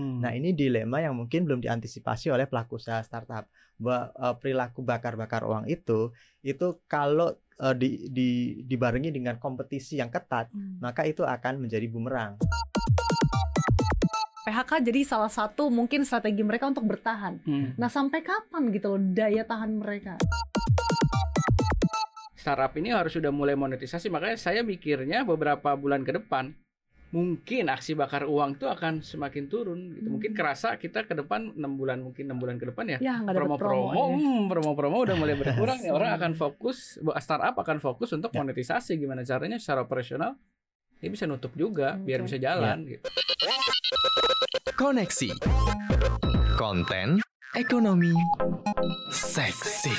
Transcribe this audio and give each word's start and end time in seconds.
Hmm. 0.00 0.24
Nah, 0.24 0.32
ini 0.32 0.56
dilema 0.56 1.04
yang 1.04 1.12
mungkin 1.12 1.44
belum 1.44 1.60
diantisipasi 1.60 2.32
oleh 2.32 2.48
pelaku 2.48 2.80
usaha 2.80 3.04
startup. 3.04 3.44
Bahwa 3.76 4.08
eh, 4.16 4.34
perilaku 4.40 4.80
bakar-bakar 4.80 5.44
uang 5.44 5.68
itu 5.68 6.08
itu 6.40 6.80
kalau 6.88 7.36
eh, 7.60 7.74
di, 7.76 8.08
di 8.08 8.30
dibarengi 8.64 9.12
dengan 9.12 9.36
kompetisi 9.36 10.00
yang 10.00 10.08
ketat, 10.08 10.48
Hmm. 10.48 10.80
maka 10.80 11.04
itu 11.04 11.20
akan 11.20 11.60
menjadi 11.60 11.84
bumerang. 11.92 12.40
PHK 14.40 14.80
jadi 14.80 15.04
salah 15.04 15.28
satu 15.28 15.68
mungkin 15.68 16.08
strategi 16.08 16.40
mereka 16.40 16.64
untuk 16.64 16.88
bertahan. 16.88 17.44
Hmm. 17.44 17.76
Nah, 17.76 17.92
sampai 17.92 18.24
kapan 18.24 18.72
gitu 18.72 18.96
loh 18.96 19.00
daya 19.12 19.44
tahan 19.44 19.76
mereka? 19.76 20.16
startup 22.40 22.72
ini 22.80 22.88
harus 22.88 23.12
sudah 23.12 23.28
mulai 23.28 23.52
monetisasi 23.52 24.08
makanya 24.08 24.40
saya 24.40 24.64
mikirnya 24.64 25.28
beberapa 25.28 25.76
bulan 25.76 26.00
ke 26.08 26.16
depan 26.16 26.56
mungkin 27.10 27.66
aksi 27.66 27.92
bakar 27.92 28.22
uang 28.22 28.54
itu 28.54 28.64
akan 28.64 29.02
semakin 29.02 29.44
turun 29.46 29.92
gitu. 29.92 30.06
mungkin 30.08 30.30
Hmm. 30.30 30.38
kerasa 30.38 30.74
kita 30.76 31.02
ke 31.02 31.12
depan 31.12 31.52
enam 31.52 31.74
bulan 31.74 31.98
mungkin 31.98 32.22
enam 32.24 32.38
bulan 32.38 32.54
ke 32.54 32.66
depan 32.66 32.86
ya 32.86 32.98
Ya, 33.00 33.18
promo-promo 33.20 33.90
promo. 33.90 34.02
hmm, 34.12 34.40
promo-promo 34.46 34.96
udah 35.00 35.16
mulai 35.16 35.34
berkurang 35.34 35.78
nih 35.80 35.90
orang 35.96 36.14
akan 36.14 36.32
fokus 36.34 36.96
startup 37.18 37.54
akan 37.56 37.78
fokus 37.78 38.10
untuk 38.10 38.30
Ya. 38.30 38.38
monetisasi 38.40 38.94
gimana 38.94 39.22
caranya 39.22 39.58
secara 39.58 39.82
operasional 39.82 40.38
dia 40.96 41.08
bisa 41.08 41.26
nutup 41.26 41.50
juga 41.52 41.96
biar 41.96 42.20
Oke. 42.20 42.26
bisa 42.26 42.38
jalan 42.38 42.86
gitu. 42.86 43.02
Koneksi 44.72 45.28
Konten 46.54 47.18
Ekonomi 47.52 48.14
Seksi 49.10 49.90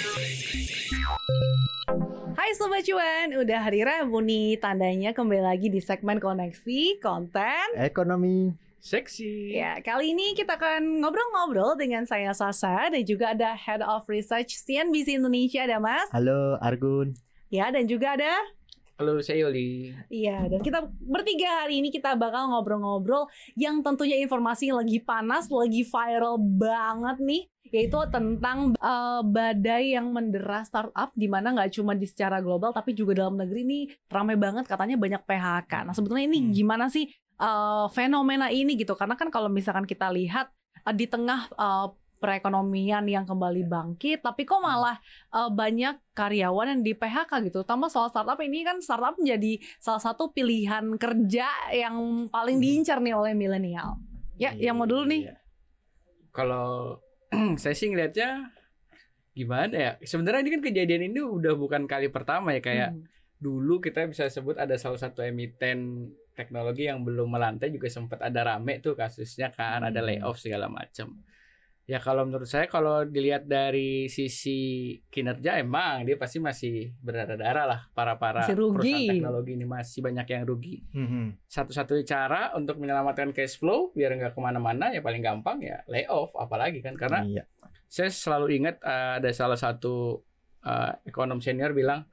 Hai 2.52 2.60
Sobat 2.60 2.84
Cuan, 2.84 3.32
udah 3.32 3.64
hari 3.64 3.80
Rabu 3.80 4.20
nih 4.20 4.60
tandanya 4.60 5.16
kembali 5.16 5.40
lagi 5.40 5.72
di 5.72 5.80
segmen 5.80 6.20
koneksi 6.20 7.00
konten. 7.00 7.80
Ekonomi 7.80 8.52
Seksi. 8.76 9.56
Ya, 9.56 9.80
kali 9.80 10.12
ini 10.12 10.36
kita 10.36 10.60
akan 10.60 11.00
ngobrol-ngobrol 11.00 11.80
dengan 11.80 12.04
saya 12.04 12.36
Sasa 12.36 12.92
dan 12.92 13.08
juga 13.08 13.32
ada 13.32 13.56
Head 13.56 13.80
of 13.80 14.04
Research 14.12 14.60
CNBC 14.68 15.16
Indonesia 15.16 15.64
ada 15.64 15.80
Mas. 15.80 16.12
Halo 16.12 16.60
Argun. 16.60 17.16
Ya, 17.48 17.72
dan 17.72 17.88
juga 17.88 18.20
ada 18.20 18.36
Halo 19.00 19.24
saya 19.24 19.48
Yoli. 19.48 19.96
Iya, 20.12 20.52
dan 20.52 20.60
kita 20.60 20.92
bertiga 21.08 21.64
hari 21.64 21.80
ini 21.80 21.88
kita 21.88 22.20
bakal 22.20 22.52
ngobrol-ngobrol 22.52 23.32
yang 23.56 23.80
tentunya 23.80 24.20
informasi 24.20 24.76
yang 24.76 24.84
lagi 24.84 25.00
panas, 25.00 25.48
lagi 25.48 25.88
viral 25.88 26.36
banget 26.38 27.18
nih, 27.24 27.48
yaitu 27.72 27.98
tentang 28.12 28.76
eh, 28.76 29.22
badai 29.24 29.96
yang 29.96 30.12
mendera 30.12 30.62
startup 30.62 31.10
di 31.12 31.26
mana 31.26 31.52
nggak 31.52 31.72
cuma 31.72 31.92
di 31.92 32.04
secara 32.04 32.38
global 32.38 32.70
tapi 32.70 32.92
juga 32.92 33.16
dalam 33.16 33.36
negeri 33.36 33.64
nih 33.64 33.84
ramai 34.08 34.36
banget 34.36 34.68
katanya 34.68 34.96
banyak 34.96 35.24
PHK. 35.24 35.88
Nah, 35.88 35.94
sebetulnya 35.96 36.28
ini 36.28 36.40
Hmm. 36.40 36.52
gimana 36.52 36.86
sih 36.88 37.08
eh, 37.42 37.86
fenomena 37.90 38.52
ini 38.52 38.76
gitu? 38.76 38.94
Karena 38.94 39.16
kan 39.16 39.32
kalau 39.32 39.48
misalkan 39.48 39.84
kita 39.84 40.12
lihat 40.12 40.52
eh, 40.84 40.94
di 40.94 41.08
tengah 41.08 41.48
eh, 41.50 41.88
perekonomian 42.22 43.02
yang 43.10 43.26
kembali 43.26 43.66
bangkit, 43.66 44.22
tapi 44.22 44.46
kok 44.46 44.62
malah 44.62 45.02
eh, 45.34 45.50
banyak 45.50 45.98
karyawan 46.14 46.78
yang 46.78 46.82
di 46.84 46.94
PHK 46.94 47.50
gitu. 47.50 47.66
Tambah 47.66 47.90
soal 47.90 48.14
startup 48.14 48.38
ini 48.40 48.62
kan 48.62 48.78
startup 48.78 49.18
menjadi 49.18 49.58
salah 49.78 49.98
satu 49.98 50.30
pilihan 50.30 50.86
kerja 50.96 51.50
yang 51.74 51.98
paling 52.30 52.60
Hmm. 52.60 52.64
diincar 52.64 53.02
nih 53.02 53.16
oleh 53.16 53.34
milenial. 53.34 53.98
Ya, 54.38 54.54
yang 54.54 54.78
mau 54.78 54.86
dulu 54.86 55.06
nih. 55.06 55.22
Iya. 55.26 55.36
Kalau 56.32 56.98
saya 57.62 57.76
sih 57.76 57.88
ngelihatnya 57.90 58.52
gimana 59.32 59.76
ya? 59.76 59.92
Sebenarnya 60.04 60.44
ini 60.44 60.52
kan 60.60 60.62
kejadian 60.62 61.02
ini 61.08 61.20
udah 61.24 61.56
bukan 61.56 61.88
kali 61.88 62.12
pertama 62.12 62.52
ya 62.52 62.62
kayak 62.62 62.92
Hmm. 62.92 63.08
dulu 63.42 63.82
kita 63.82 64.06
bisa 64.06 64.30
sebut 64.30 64.54
ada 64.54 64.78
salah 64.78 65.02
satu 65.02 65.26
emiten 65.26 66.12
teknologi 66.38 66.86
yang 66.86 67.02
belum 67.02 67.26
melantai 67.26 67.74
juga 67.74 67.90
sempat 67.90 68.22
ada 68.22 68.46
rame 68.46 68.78
tuh 68.80 68.94
kasusnya 68.94 69.50
kan 69.50 69.82
ada 69.82 69.98
Hmm. 69.98 70.08
layoff 70.14 70.38
segala 70.38 70.68
macam. 70.70 71.18
Ya 71.90 71.98
kalau 71.98 72.24
menurut 72.24 72.48
saya 72.48 72.70
kalau 72.70 73.04
dilihat 73.04 73.50
dari 73.50 74.06
sisi 74.08 74.96
kinerja 75.10 75.60
emang 75.60 76.06
dia 76.06 76.16
pasti 76.16 76.38
masih 76.38 76.94
berdarah-darah 77.02 77.66
lah 77.68 77.82
para 77.92 78.16
para 78.16 78.46
perusahaan 78.78 79.12
teknologi 79.18 79.52
ini 79.58 79.66
masih 79.66 80.00
banyak 80.06 80.28
yang 80.30 80.44
rugi. 80.46 80.76
Mhm. 80.94 81.42
Satu-satunya 81.50 82.06
cara 82.06 82.42
untuk 82.56 82.78
menyelamatkan 82.80 83.34
cash 83.34 83.58
flow 83.60 83.92
biar 83.92 84.14
nggak 84.16 84.38
ke 84.38 84.40
mana-mana 84.40 84.94
ya 84.94 85.02
paling 85.04 85.20
gampang 85.20 85.60
ya 85.60 85.84
layoff 85.90 86.32
apalagi 86.38 86.80
kan 86.80 86.96
karena 86.96 87.26
Iya. 87.28 87.44
saya 87.92 88.08
selalu 88.08 88.62
ingat 88.62 88.80
uh, 88.86 89.20
ada 89.20 89.30
salah 89.36 89.60
satu 89.60 90.24
uh, 90.64 90.92
ekonom 91.04 91.44
senior 91.44 91.76
bilang 91.76 92.08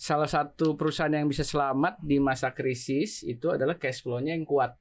salah 0.00 0.24
satu 0.24 0.80
perusahaan 0.80 1.12
yang 1.12 1.28
bisa 1.28 1.44
selamat 1.44 2.00
di 2.00 2.16
masa 2.16 2.56
krisis 2.56 3.20
itu 3.20 3.52
adalah 3.52 3.76
cash 3.76 4.00
flow-nya 4.00 4.32
yang 4.32 4.48
kuat. 4.48 4.80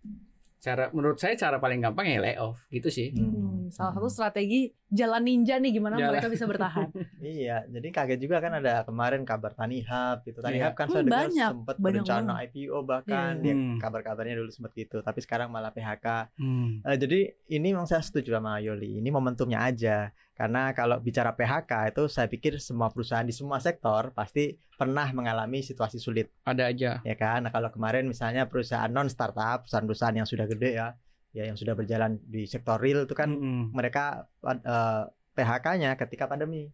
Cara 0.60 0.92
menurut 0.92 1.16
saya 1.16 1.40
cara 1.40 1.56
paling 1.58 1.80
gampang 1.80 2.06
ya 2.08 2.20
layoff 2.20 2.68
gitu 2.68 2.92
sih. 2.92 3.16
Hmm, 3.16 3.72
salah 3.72 3.96
satu 3.96 4.12
strategi 4.12 4.76
jalan 4.90 5.22
ninja 5.22 5.56
nih 5.56 5.72
gimana 5.72 5.96
Jalan. 5.96 6.12
mereka 6.12 6.28
bisa 6.28 6.46
bertahan. 6.46 6.90
Iya, 7.22 7.68
jadi 7.68 7.88
kaget 7.90 8.20
juga 8.20 8.38
kan 8.38 8.54
ada 8.56 8.82
kemarin 8.82 9.22
kabar 9.22 9.52
Tani 9.52 9.82
Hub 9.82 10.18
gitu. 10.24 10.40
Tani 10.40 10.56
Iya. 10.56 10.66
Hub 10.66 10.74
kan 10.74 10.86
Hmm, 10.86 10.94
saya 10.96 11.04
dengar 11.04 11.28
sempat 11.30 11.76
berencana 11.78 12.32
banget. 12.34 12.50
IPO 12.50 12.78
bahkan 12.84 13.32
Iya. 13.36 13.44
dia 13.44 13.54
Hmm. 13.54 13.78
kabar-kabarnya 13.78 14.36
dulu 14.36 14.50
sempat 14.50 14.72
gitu. 14.74 14.98
Tapi 15.00 15.20
sekarang 15.20 15.48
malah 15.48 15.70
PHK. 15.70 16.08
Hmm. 16.36 16.82
Eh, 16.82 16.98
jadi 16.98 17.20
ini 17.50 17.68
memang 17.70 17.86
saya 17.86 18.02
setuju 18.02 18.34
sama 18.34 18.58
Yoli. 18.58 18.98
Ini 18.98 19.10
momentumnya 19.10 19.62
aja. 19.62 20.10
Karena 20.34 20.72
kalau 20.72 20.98
bicara 20.98 21.32
PHK 21.32 21.72
itu 21.90 22.08
saya 22.08 22.26
pikir 22.26 22.58
semua 22.58 22.88
perusahaan 22.88 23.22
di 23.22 23.36
semua 23.36 23.60
sektor 23.60 24.10
pasti 24.10 24.56
pernah 24.72 25.12
mengalami 25.12 25.60
situasi 25.60 26.00
sulit, 26.00 26.32
Ada 26.42 26.64
aja. 26.66 26.92
ya 27.02 27.14
kan? 27.14 27.44
Nah, 27.44 27.52
kalau 27.52 27.68
kemarin 27.68 28.08
misalnya 28.08 28.48
perusahaan 28.48 28.88
non 28.88 29.06
startup, 29.06 29.68
perusahaan-perusahaan 29.68 30.16
yang 30.16 30.24
sudah 30.24 30.48
gede 30.48 30.72
ya, 30.74 30.96
ya 31.30 31.46
yang 31.46 31.54
sudah 31.54 31.74
berjalan 31.74 32.18
di 32.26 32.46
sektor 32.46 32.78
real 32.78 33.06
itu 33.06 33.14
kan 33.14 33.30
Mm-mm. 33.30 33.70
mereka 33.72 34.26
eh, 34.44 35.04
PHK-nya 35.34 35.94
ketika 35.96 36.26
pandemi 36.26 36.68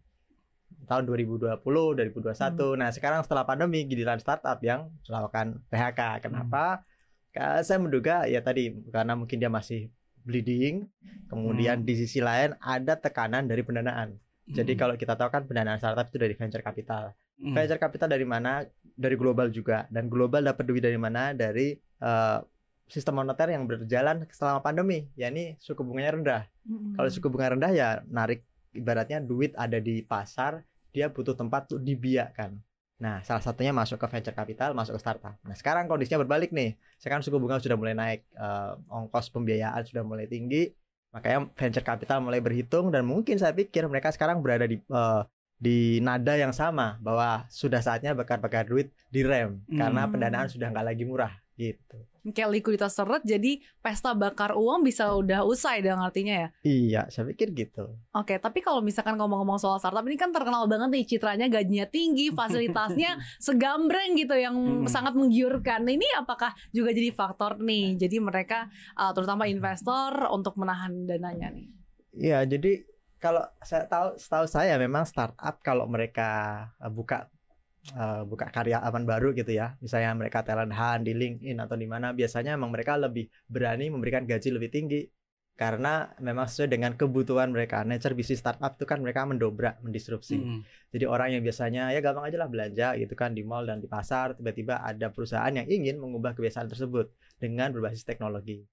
tahun 0.86 1.06
2020, 1.06 1.62
2021. 1.62 2.34
Nah, 2.74 2.90
sekarang 2.90 3.22
setelah 3.22 3.46
pandemi 3.46 3.86
giliran 3.86 4.18
startup 4.18 4.58
yang 4.60 4.90
melakukan 5.06 5.62
PHK. 5.70 6.00
Kenapa? 6.20 6.82
Ka- 7.30 7.62
Saya 7.62 7.78
menduga 7.78 8.26
ya 8.26 8.42
tadi 8.42 8.74
karena 8.90 9.14
mungkin 9.14 9.38
dia 9.38 9.46
masih 9.46 9.86
bleeding, 10.26 10.90
kemudian 11.30 11.86
di 11.86 11.94
sisi 11.94 12.18
lain 12.18 12.58
ada 12.58 12.98
tekanan 12.98 13.46
dari 13.46 13.62
pendanaan. 13.62 14.18
Jadi 14.46 14.74
Mm. 14.74 14.78
kalau 14.78 14.94
kita 14.94 15.14
tahu 15.14 15.30
kan 15.30 15.42
pendanaan 15.46 15.78
startup 15.78 16.06
itu 16.06 16.18
dari 16.18 16.34
venture 16.34 16.62
capital. 16.62 17.14
Mm. 17.38 17.54
Venture 17.54 17.78
capital 17.78 18.08
dari 18.10 18.26
mana? 18.26 18.62
Dari 18.82 19.14
global 19.14 19.50
juga. 19.50 19.86
Dan 19.86 20.06
global 20.06 20.42
dapat 20.42 20.66
duit 20.66 20.82
dari 20.82 20.98
mana? 20.98 21.30
Dari 21.30 21.74
eh, 21.78 22.38
sistem 22.86 23.22
moneter 23.22 23.50
yang 23.50 23.66
berjalan 23.66 24.26
selama 24.30 24.62
pandemi, 24.62 25.10
yakni 25.18 25.58
suku 25.58 25.82
bunganya 25.82 26.10
rendah. 26.14 26.42
Hmm. 26.66 26.94
Kalau 26.94 27.08
suku 27.10 27.26
bunga 27.30 27.54
rendah 27.54 27.72
ya 27.74 27.88
narik 28.06 28.46
ibaratnya 28.74 29.18
duit 29.22 29.52
ada 29.58 29.78
di 29.82 30.02
pasar, 30.06 30.62
dia 30.94 31.10
butuh 31.10 31.34
tempat 31.34 31.70
untuk 31.70 31.82
dibiarkan. 31.82 32.56
Nah, 32.96 33.20
salah 33.20 33.44
satunya 33.44 33.76
masuk 33.76 34.00
ke 34.00 34.06
venture 34.08 34.32
capital, 34.32 34.72
masuk 34.72 34.96
ke 34.96 35.00
startup. 35.04 35.36
Nah, 35.44 35.52
sekarang 35.52 35.84
kondisinya 35.84 36.24
berbalik 36.24 36.48
nih. 36.48 36.80
Sekarang 36.96 37.20
suku 37.20 37.36
bunga 37.36 37.60
sudah 37.60 37.76
mulai 37.76 37.92
naik, 37.92 38.24
eh, 38.32 38.72
ongkos 38.88 39.28
pembiayaan 39.36 39.84
sudah 39.84 40.00
mulai 40.00 40.24
tinggi, 40.24 40.72
makanya 41.12 41.44
venture 41.52 41.84
capital 41.84 42.24
mulai 42.24 42.40
berhitung 42.40 42.88
dan 42.88 43.04
mungkin 43.04 43.36
saya 43.36 43.52
pikir 43.52 43.84
mereka 43.88 44.08
sekarang 44.16 44.40
berada 44.40 44.64
di 44.64 44.80
eh, 44.80 45.22
di 45.56 46.04
nada 46.04 46.36
yang 46.36 46.52
sama 46.52 47.00
bahwa 47.00 47.48
sudah 47.48 47.80
saatnya 47.80 48.12
bakar-bakar 48.12 48.68
duit 48.68 48.92
direm 49.08 49.64
karena 49.72 50.04
Hmm. 50.04 50.12
pendanaan 50.12 50.48
sudah 50.52 50.68
nggak 50.68 50.86
lagi 50.92 51.04
murah 51.08 51.32
gitu. 51.56 51.96
Kayak 52.26 52.50
likuiditas 52.58 52.94
seret 52.94 53.22
jadi 53.22 53.62
pesta 53.78 54.10
bakar 54.12 54.58
uang 54.58 54.82
bisa 54.82 55.14
udah 55.14 55.46
usai 55.46 55.78
dong 55.78 56.02
artinya 56.02 56.34
ya. 56.34 56.48
Iya, 56.62 57.02
saya 57.06 57.30
pikir 57.30 57.54
gitu. 57.54 57.86
Oke, 58.10 58.38
tapi 58.38 58.58
kalau 58.58 58.82
misalkan 58.82 59.14
ngomong-ngomong 59.14 59.58
soal 59.58 59.78
startup 59.78 60.02
ini 60.02 60.18
kan 60.18 60.34
terkenal 60.34 60.66
banget 60.66 60.90
nih 60.90 61.04
citranya 61.06 61.46
gajinya 61.46 61.86
tinggi, 61.86 62.34
fasilitasnya 62.38 63.18
segambreng 63.38 64.18
gitu 64.18 64.34
yang 64.34 64.54
Hmm. 64.56 64.88
sangat 64.88 65.14
menggiurkan. 65.14 65.86
Nah, 65.86 65.94
ini 65.94 66.06
apakah 66.16 66.50
juga 66.72 66.90
jadi 66.90 67.12
faktor 67.12 67.62
nih? 67.62 67.94
Jadi 67.94 68.16
mereka 68.18 68.66
uh, 68.94 69.14
terutama 69.14 69.46
investor 69.46 70.26
untuk 70.32 70.58
menahan 70.58 71.06
dananya 71.06 71.54
nih. 71.54 71.68
Iya, 72.16 72.42
jadi 72.48 72.82
kalau 73.16 73.44
saya 73.60 73.86
tahu 73.86 74.16
setahu 74.16 74.46
saya 74.46 74.76
memang 74.76 75.06
startup 75.06 75.60
kalau 75.60 75.86
mereka 75.86 76.28
uh, 76.78 76.90
buka 76.90 77.28
uh, 77.94 78.26
buka 78.26 78.50
karyawan 78.50 79.04
baru 79.06 79.30
gitu 79.36 79.54
ya. 79.54 79.78
Misalnya 79.78 80.16
mereka 80.18 80.42
talent 80.42 80.74
hunt 80.74 81.06
di 81.06 81.12
LinkedIn 81.14 81.56
atau 81.62 81.76
di 81.78 81.86
mana 81.86 82.10
biasanya 82.10 82.58
memang 82.58 82.74
mereka 82.74 82.98
lebih 82.98 83.30
berani 83.46 83.92
memberikan 83.92 84.26
gaji 84.26 84.48
lebih 84.50 84.70
tinggi 84.72 85.06
karena 85.56 86.12
memang 86.20 86.44
sesuai 86.50 86.68
dengan 86.68 86.92
kebutuhan 86.98 87.48
mereka. 87.48 87.80
Nature 87.80 88.12
bisnis 88.12 88.44
startup 88.44 88.76
itu 88.76 88.84
kan 88.84 89.00
mereka 89.00 89.24
mendobrak, 89.24 89.80
mendisrupsi. 89.80 90.36
Mm. 90.36 90.60
Jadi 90.92 91.04
orang 91.08 91.28
yang 91.32 91.42
biasanya 91.42 91.82
ya 91.96 92.04
gampang 92.04 92.28
aja 92.28 92.36
lah 92.36 92.48
belanja 92.52 92.92
gitu 93.00 93.14
kan 93.16 93.32
di 93.32 93.40
mall 93.40 93.64
dan 93.64 93.80
di 93.80 93.88
pasar, 93.88 94.36
tiba-tiba 94.36 94.84
ada 94.84 95.08
perusahaan 95.08 95.48
yang 95.48 95.64
ingin 95.64 95.96
mengubah 95.96 96.36
kebiasaan 96.36 96.68
tersebut 96.68 97.08
dengan 97.40 97.72
berbasis 97.72 98.04
teknologi. 98.04 98.68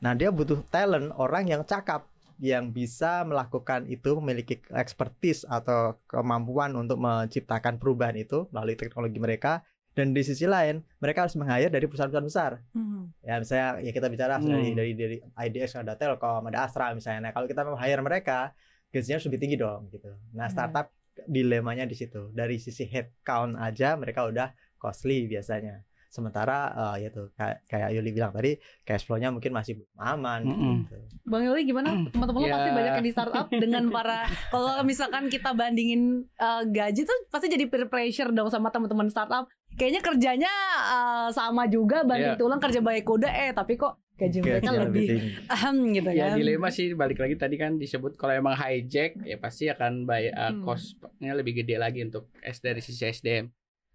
Nah, 0.00 0.16
dia 0.16 0.32
butuh 0.32 0.64
talent 0.72 1.12
orang 1.16 1.44
yang 1.48 1.62
cakap 1.64 2.08
yang 2.38 2.70
bisa 2.70 3.22
melakukan 3.22 3.86
itu 3.86 4.16
memiliki 4.18 4.58
expertise 4.74 5.46
atau 5.46 5.98
kemampuan 6.06 6.74
untuk 6.74 6.98
menciptakan 6.98 7.78
perubahan 7.78 8.18
itu 8.18 8.46
melalui 8.50 8.74
teknologi 8.74 9.18
mereka 9.18 9.62
Dan 9.94 10.10
di 10.10 10.26
sisi 10.26 10.42
lain, 10.42 10.82
mereka 10.98 11.22
harus 11.22 11.38
meng-hire 11.38 11.70
dari 11.70 11.86
perusahaan-perusahaan 11.86 12.26
besar. 12.26 12.58
Hmm. 12.74 13.14
Ya 13.22 13.38
misalnya 13.38 13.78
ya 13.78 13.94
kita 13.94 14.10
bicara 14.10 14.42
Hmm. 14.42 14.50
dari 14.50 14.74
dari 14.74 14.92
dari 14.98 15.16
IDX 15.22 15.78
ada 15.78 15.94
Telkom, 15.94 16.50
ada 16.50 16.66
Astra 16.66 16.90
misalnya. 16.90 17.30
Nah, 17.30 17.32
kalau 17.32 17.46
kita 17.46 17.62
mau 17.62 17.78
hire 17.78 18.02
mereka, 18.02 18.50
gajinya 18.90 19.22
harus 19.22 19.26
lebih 19.30 19.38
tinggi 19.38 19.54
dong 19.54 19.86
gitu. 19.94 20.10
Nah, 20.34 20.50
Hmm. 20.50 20.54
startup 20.58 20.90
dilemanya 21.30 21.86
di 21.86 21.94
situ. 21.94 22.34
Dari 22.34 22.58
sisi 22.58 22.90
headcount 22.90 23.54
aja 23.54 23.94
mereka 23.94 24.26
udah 24.26 24.50
costly 24.82 25.30
biasanya. 25.30 25.86
Sementara 26.14 26.58
eh, 26.94 27.02
ya 27.02 27.08
tuh 27.10 27.34
kayak, 27.34 27.66
kayak 27.66 27.88
Yuli 27.90 28.10
bilang 28.12 28.30
tadi 28.30 28.54
cash 28.80 29.02
flow-nya 29.02 29.28
mungkin 29.28 29.50
masih 29.50 29.74
belum 29.76 29.90
aman 29.98 30.40
Mm-mm. 30.44 30.74
gitu. 30.80 30.94
Bang 31.24 31.42
Yoli 31.42 31.62
gimana? 31.64 31.90
Teman-teman 32.14 32.38
lo 32.38 32.46
Ya. 32.46 32.54
pasti 32.54 32.70
banyak 32.72 32.92
yang 32.94 33.02
di 33.02 33.12
startup 33.12 33.46
dengan 33.62 33.84
para 33.88 34.18
kalau 34.48 34.78
misalkan 34.82 35.26
kita 35.26 35.50
bandingin 35.52 36.02
uh, 36.36 36.62
gaji 36.64 37.02
tuh 37.02 37.18
pasti 37.26 37.46
jadi 37.48 37.66
peer 37.66 37.86
pressure 37.86 38.30
dong 38.30 38.46
sama 38.46 38.70
teman-teman 38.70 39.08
startup. 39.08 39.50
Kayaknya 39.74 40.02
kerjanya 40.02 40.52
uh, 40.86 41.28
sama 41.28 41.66
juga 41.66 42.02
banting 42.02 42.22
Ya. 42.24 42.38
tulang 42.38 42.58
kerja 42.58 42.78
baik 42.78 43.02
kuda 43.02 43.26
eh 43.26 43.50
tapi 43.50 43.74
kok 43.74 43.98
gaji 44.14 44.38
mereka 44.38 44.62
Gajinya 44.64 44.82
lebih 44.86 45.06
tinggi. 45.10 45.30
ahem 45.48 45.76
gitu 45.90 46.08
Ya 46.08 46.24
kan. 46.24 46.38
dilema 46.38 46.68
sih 46.70 46.86
balik 46.92 47.18
lagi 47.18 47.34
tadi 47.34 47.56
kan 47.56 47.74
disebut 47.74 48.14
kalau 48.14 48.30
emang 48.32 48.54
hijack 48.54 49.18
ya 49.20 49.34
pasti 49.36 49.66
akan 49.66 50.04
bayar 50.04 50.54
Hmm. 50.54 50.62
costnya 50.62 51.34
lebih 51.34 51.58
gede 51.58 51.74
lagi 51.76 52.00
untuk 52.00 52.30
S 52.38 52.60
dari 52.60 52.78
sisi 52.78 53.02
SDM. 53.02 53.50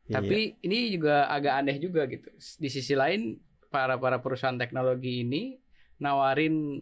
Iya. 0.10 0.20
Tapi 0.20 0.58
ini 0.66 0.90
juga 0.90 1.30
agak 1.30 1.54
aneh 1.62 1.78
juga 1.78 2.10
gitu. 2.10 2.28
Di 2.36 2.70
sisi 2.70 2.98
lain 2.98 3.38
para 3.70 4.02
para 4.02 4.18
perusahaan 4.18 4.58
teknologi 4.58 5.22
ini 5.22 5.62
nawarin 6.02 6.82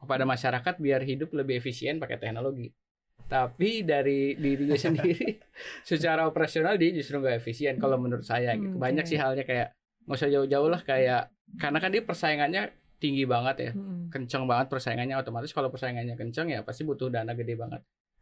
kepada 0.00 0.24
masyarakat 0.24 0.74
biar 0.78 1.02
hidup 1.02 1.34
lebih 1.34 1.58
efisien 1.58 1.98
pakai 1.98 2.22
teknologi. 2.22 2.70
Tapi 3.26 3.82
dari 3.82 4.38
dirinya 4.38 4.78
sendiri 4.86 5.42
secara 5.82 6.30
operasional 6.30 6.78
dia 6.78 6.94
justru 6.94 7.18
nggak 7.18 7.42
efisien 7.42 7.74
kalau 7.82 7.98
menurut 7.98 8.24
saya 8.24 8.54
gitu. 8.54 8.78
Hmm, 8.78 8.82
Banyak 8.82 9.04
sih 9.10 9.18
halnya 9.18 9.42
kayak 9.42 9.74
nggak 10.06 10.16
usah 10.16 10.30
jauh-jauh 10.30 10.70
lah 10.70 10.80
kayak 10.86 11.34
karena 11.58 11.78
kan 11.82 11.90
dia 11.90 12.02
persaingannya 12.06 12.62
tinggi 13.00 13.24
banget 13.24 13.56
ya 13.58 13.70
Mm-mm. 13.72 14.12
kenceng 14.12 14.44
banget 14.44 14.68
persaingannya 14.68 15.16
otomatis 15.16 15.50
kalau 15.56 15.72
persaingannya 15.72 16.14
kenceng 16.14 16.52
ya 16.52 16.60
pasti 16.60 16.84
butuh 16.84 17.08
dana 17.08 17.32
gede 17.32 17.56
banget 17.56 17.80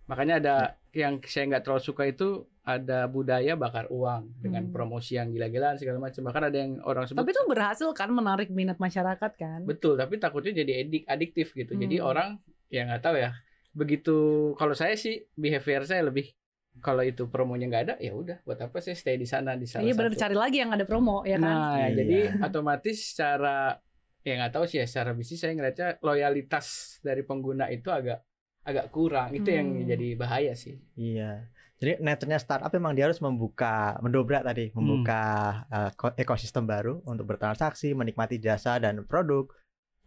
makanya 0.08 0.34
ada 0.38 0.54
yang 0.90 1.20
saya 1.22 1.44
nggak 1.46 1.62
terlalu 1.62 1.82
suka 1.82 2.02
itu 2.04 2.28
ada 2.62 3.04
budaya 3.06 3.54
bakar 3.54 3.88
uang 3.88 4.40
dengan 4.40 4.64
Hmm. 4.64 4.72
promosi 4.72 5.14
yang 5.14 5.28
gila-gilaan 5.28 5.76
segala 5.76 5.96
macam 5.98 6.20
bahkan 6.22 6.44
ada 6.44 6.58
yang 6.58 6.80
orang 6.82 7.04
sebut 7.04 7.16
Tapi 7.18 7.30
itu 7.30 7.42
berhasil 7.46 7.88
kan 7.92 8.08
menarik 8.10 8.48
minat 8.50 8.76
masyarakat 8.76 9.32
kan. 9.34 9.60
betul 9.62 9.94
tapi 9.94 10.16
takutnya 10.16 10.52
jadi 10.58 10.82
edik 10.82 11.04
adiktif 11.06 11.52
gitu 11.52 11.72
jadi 11.74 12.00
Hmm. 12.00 12.06
orang 12.06 12.28
ya 12.66 12.84
nggak 12.84 13.00
tahu 13.00 13.16
ya 13.16 13.32
begitu 13.72 14.16
kalau 14.54 14.72
saya 14.72 14.92
sih 14.94 15.28
behavior 15.32 15.84
saya 15.84 16.02
lebih 16.02 16.32
kalau 16.78 17.02
itu 17.02 17.26
promonya 17.26 17.66
nggak 17.66 17.84
ada 17.84 17.94
ya 17.98 18.12
udah 18.12 18.38
buat 18.42 18.58
apa 18.58 18.78
saya 18.78 18.94
stay 18.94 19.14
di 19.14 19.24
sana 19.24 19.54
di 19.54 19.64
salah 19.64 19.82
Iya 19.82 19.94
benar 19.94 20.14
cari 20.14 20.36
lagi 20.36 20.56
yang 20.58 20.70
ada 20.70 20.84
promo 20.84 21.22
ya 21.22 21.36
kan. 21.36 21.48
Nah, 21.48 21.74
Iya. 21.80 21.94
jadi 21.96 22.18
otomatis 22.40 22.96
secara 23.08 23.74
ya 24.20 24.32
nggak 24.36 24.52
tahu 24.52 24.64
sih 24.64 24.78
ya 24.78 24.86
secara 24.86 25.10
bisnis 25.10 25.38
saya 25.38 25.52
ngeliatnya 25.52 25.98
loyalitas 26.00 26.66
dari 27.00 27.22
pengguna 27.22 27.66
itu 27.68 27.88
agak 27.88 28.22
agak 28.64 28.90
kurang. 28.94 29.34
Itu 29.34 29.50
yang 29.50 29.68
Hmm. 29.74 29.86
jadi 29.86 30.08
bahaya 30.18 30.52
sih. 30.54 30.78
Iya. 30.96 31.48
Jadi 31.78 32.02
nature-nya 32.02 32.42
startup 32.42 32.74
memang 32.74 32.98
dia 32.98 33.06
harus 33.06 33.22
membuka, 33.22 33.94
mendobrak 34.02 34.42
tadi, 34.42 34.74
membuka 34.74 35.22
uh, 35.70 35.90
ko- 35.94 36.16
ekosistem 36.18 36.66
baru 36.66 36.98
untuk 37.06 37.30
bertransaksi, 37.30 37.94
menikmati 37.94 38.42
jasa 38.42 38.82
dan 38.82 39.06
produk. 39.06 39.46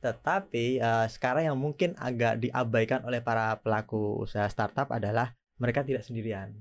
Tetapi 0.03 0.83
uh, 0.83 1.07
sekarang 1.07 1.47
yang 1.47 1.55
mungkin 1.55 1.95
agak 1.95 2.43
diabaikan 2.43 3.07
oleh 3.07 3.23
para 3.23 3.55
pelaku 3.63 4.19
usaha 4.19 4.49
startup 4.51 4.91
adalah 4.91 5.31
mereka 5.61 5.85
tidak 5.87 6.03
sendirian. 6.03 6.51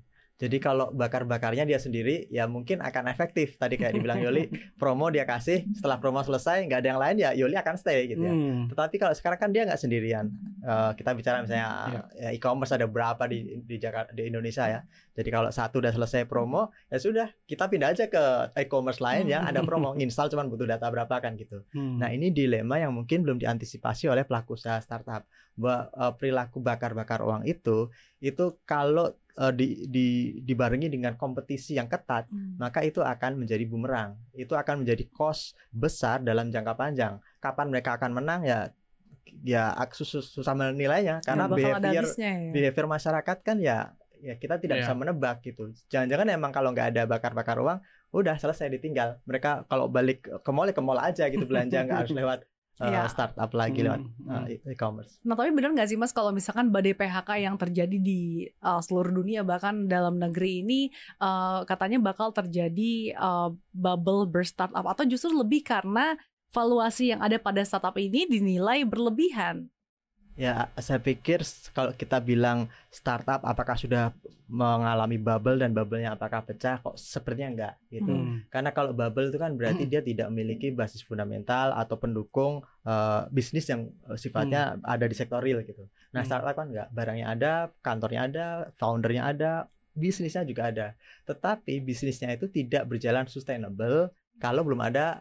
Jadi 0.41 0.57
kalau 0.57 0.89
bakar-bakarnya 0.89 1.69
dia 1.69 1.77
sendiri, 1.77 2.25
ya 2.33 2.49
mungkin 2.49 2.81
akan 2.81 3.13
efektif. 3.13 3.61
Tadi 3.61 3.77
kayak 3.77 3.93
dibilang 3.93 4.25
Yoli, 4.25 4.49
promo 4.81 5.13
dia 5.13 5.29
kasih, 5.29 5.69
setelah 5.77 6.01
promo 6.01 6.25
selesai 6.25 6.65
nggak 6.65 6.81
ada 6.81 6.89
yang 6.89 7.01
lain 7.01 7.17
ya 7.21 7.31
Yoli 7.37 7.61
akan 7.61 7.77
stay 7.77 8.09
gitu 8.09 8.25
ya. 8.25 8.33
Hmm. 8.33 8.73
Tetapi 8.73 8.97
kalau 8.97 9.13
sekarang 9.13 9.37
kan 9.37 9.51
dia 9.53 9.69
nggak 9.69 9.77
sendirian. 9.77 10.33
Eh, 10.65 10.91
kita 10.97 11.13
bicara 11.13 11.45
misalnya 11.45 11.69
Iya. 11.93 12.01
ya, 12.17 12.29
e-commerce 12.33 12.73
ada 12.73 12.89
berapa 12.89 13.21
di 13.29 13.61
di 13.69 13.77
Jakarta 13.77 14.17
di 14.17 14.33
Indonesia 14.33 14.65
ya. 14.65 14.81
Jadi 15.13 15.29
kalau 15.29 15.53
satu 15.53 15.85
udah 15.85 15.93
selesai 15.93 16.25
promo, 16.25 16.73
ya 16.89 16.97
sudah 16.97 17.29
kita 17.45 17.69
pindah 17.69 17.93
aja 17.93 18.09
ke 18.09 18.25
e-commerce 18.57 19.05
lain 19.05 19.29
yang 19.29 19.45
ada 19.45 19.61
promo. 19.61 19.93
Install 19.93 20.33
cuman 20.33 20.49
butuh 20.49 20.65
data 20.65 20.89
berapa 20.89 21.21
kan 21.21 21.37
gitu. 21.37 21.69
Hmm. 21.77 22.01
Nah 22.01 22.09
ini 22.09 22.33
dilema 22.33 22.81
yang 22.81 22.97
mungkin 22.97 23.29
belum 23.29 23.37
diantisipasi 23.37 24.09
oleh 24.09 24.25
pelaku 24.25 24.57
usaha 24.57 24.81
startup. 24.81 25.29
Bahwa 25.53 25.93
eh, 25.93 26.13
perilaku 26.17 26.65
bakar-bakar 26.65 27.21
uang 27.21 27.45
itu 27.45 27.93
itu 28.25 28.57
kalau 28.65 29.13
eh, 29.35 29.53
di, 29.53 29.67
di 29.87 30.07
dibarengi 30.41 30.89
dengan 30.89 31.15
kompetisi 31.15 31.75
yang 31.75 31.87
ketat 31.87 32.27
Hmm. 32.27 32.57
maka 32.57 32.81
itu 32.81 33.01
akan 33.01 33.37
menjadi 33.37 33.65
bumerang. 33.65 34.15
Itu 34.33 34.55
akan 34.55 34.83
menjadi 34.83 35.07
cost 35.11 35.53
besar 35.69 36.21
dalam 36.21 36.49
jangka 36.49 36.75
panjang. 36.75 37.19
Kapan 37.39 37.67
mereka 37.69 37.95
akan 37.95 38.11
menang 38.13 38.43
ya 38.43 38.71
ya 39.41 39.71
susah, 39.91 40.21
susah 40.21 40.53
menilainya 40.53 41.23
karena 41.23 41.47
Nggak 41.47 41.55
bakal 41.55 41.71
ada 41.71 41.81
behavior 41.87 42.05
ya. 42.13 42.33
behavior 42.51 42.87
masyarakat 42.89 43.37
kan 43.41 43.57
ya 43.59 43.79
ya 44.21 44.35
kita 44.37 44.59
tidak 44.59 44.77
Iya. 44.77 44.83
bisa 44.85 44.95
menebak 44.95 45.41
gitu. 45.41 45.71
Jangan-jangan 45.89 46.29
emang 46.29 46.51
kalau 46.51 46.75
nggak 46.75 46.93
ada 46.93 47.03
bakar-bakar 47.07 47.57
uang 47.57 47.79
udah 48.11 48.37
selesai 48.37 48.69
ditinggal. 48.69 49.17
Mereka 49.25 49.65
kalau 49.65 49.87
balik 49.87 50.27
ke 50.27 50.51
mall 50.51 50.67
ya 50.67 50.75
ke 50.75 50.83
mall 50.83 50.99
aja 50.99 51.25
gitu 51.25 51.47
belanja 51.47 51.79
nggak 51.81 51.99
harus 52.05 52.13
lewat 52.13 52.45
uh, 52.81 52.89
Iya. 52.89 53.07
startup 53.13 53.53
lagi 53.53 53.85
lewat 53.85 54.01
Hmm. 54.01 54.27
uh, 54.27 54.47
e-commerce. 54.73 55.21
Nah 55.23 55.37
tapi 55.37 55.53
benar 55.53 55.77
nggak 55.77 55.89
sih 55.93 56.01
mas 56.01 56.17
kalau 56.17 56.33
misalkan 56.33 56.73
badai 56.73 56.97
PHK 56.97 57.31
yang 57.45 57.55
terjadi 57.61 57.97
di 58.01 58.49
uh, 58.65 58.81
seluruh 58.81 59.13
dunia 59.13 59.45
bahkan 59.45 59.85
dalam 59.87 60.17
negeri 60.17 60.65
ini 60.65 60.89
uh, 61.21 61.63
katanya 61.69 62.01
bakal 62.01 62.33
terjadi 62.33 63.15
uh, 63.15 63.53
bubble 63.71 64.25
burst 64.25 64.57
startup 64.57 64.83
atau 64.89 65.05
justru 65.05 65.31
lebih 65.37 65.61
karena 65.63 66.17
valuasi 66.51 67.15
yang 67.15 67.23
ada 67.23 67.39
pada 67.39 67.63
startup 67.63 67.95
ini 67.95 68.27
dinilai 68.27 68.83
berlebihan. 68.83 69.71
Ya, 70.41 70.73
saya 70.81 70.97
pikir 71.05 71.45
kalau 71.77 71.93
kita 71.93 72.17
bilang 72.17 72.73
startup 72.89 73.45
apakah 73.45 73.77
sudah 73.77 74.17
mengalami 74.49 75.21
bubble 75.21 75.61
dan 75.61 75.77
bubble-nya 75.77 76.17
apakah 76.17 76.41
pecah 76.41 76.81
kok 76.81 76.97
sepertinya 76.97 77.49
enggak 77.53 77.75
gitu. 77.93 78.09
Hmm. 78.09 78.49
Karena 78.49 78.73
kalau 78.73 78.97
bubble 78.97 79.29
itu 79.29 79.37
kan 79.37 79.53
berarti 79.53 79.85
dia 79.85 80.01
tidak 80.01 80.33
memiliki 80.33 80.73
basis 80.73 81.05
fundamental 81.05 81.77
atau 81.77 82.01
pendukung 82.01 82.65
eh, 82.89 83.29
bisnis 83.29 83.69
yang 83.69 83.93
eh, 84.09 84.17
sifatnya 84.17 84.81
ada 84.81 85.05
di 85.05 85.13
sektor 85.13 85.45
real 85.45 85.61
gitu. 85.61 85.85
Nah, 86.17 86.25
Hmm. 86.25 86.29
startup 86.33 86.57
kan 86.57 86.73
enggak, 86.73 86.89
barangnya 86.89 87.27
ada, 87.29 87.53
kantornya 87.85 88.21
ada, 88.25 88.47
foundernya 88.81 89.23
ada, 89.29 89.53
bisnisnya 89.93 90.49
juga 90.49 90.73
ada. 90.73 90.87
Tetapi 91.29 91.85
bisnisnya 91.85 92.33
itu 92.33 92.49
tidak 92.49 92.89
berjalan 92.89 93.29
sustainable 93.29 94.09
kalau 94.41 94.65
belum 94.65 94.81
ada 94.81 95.21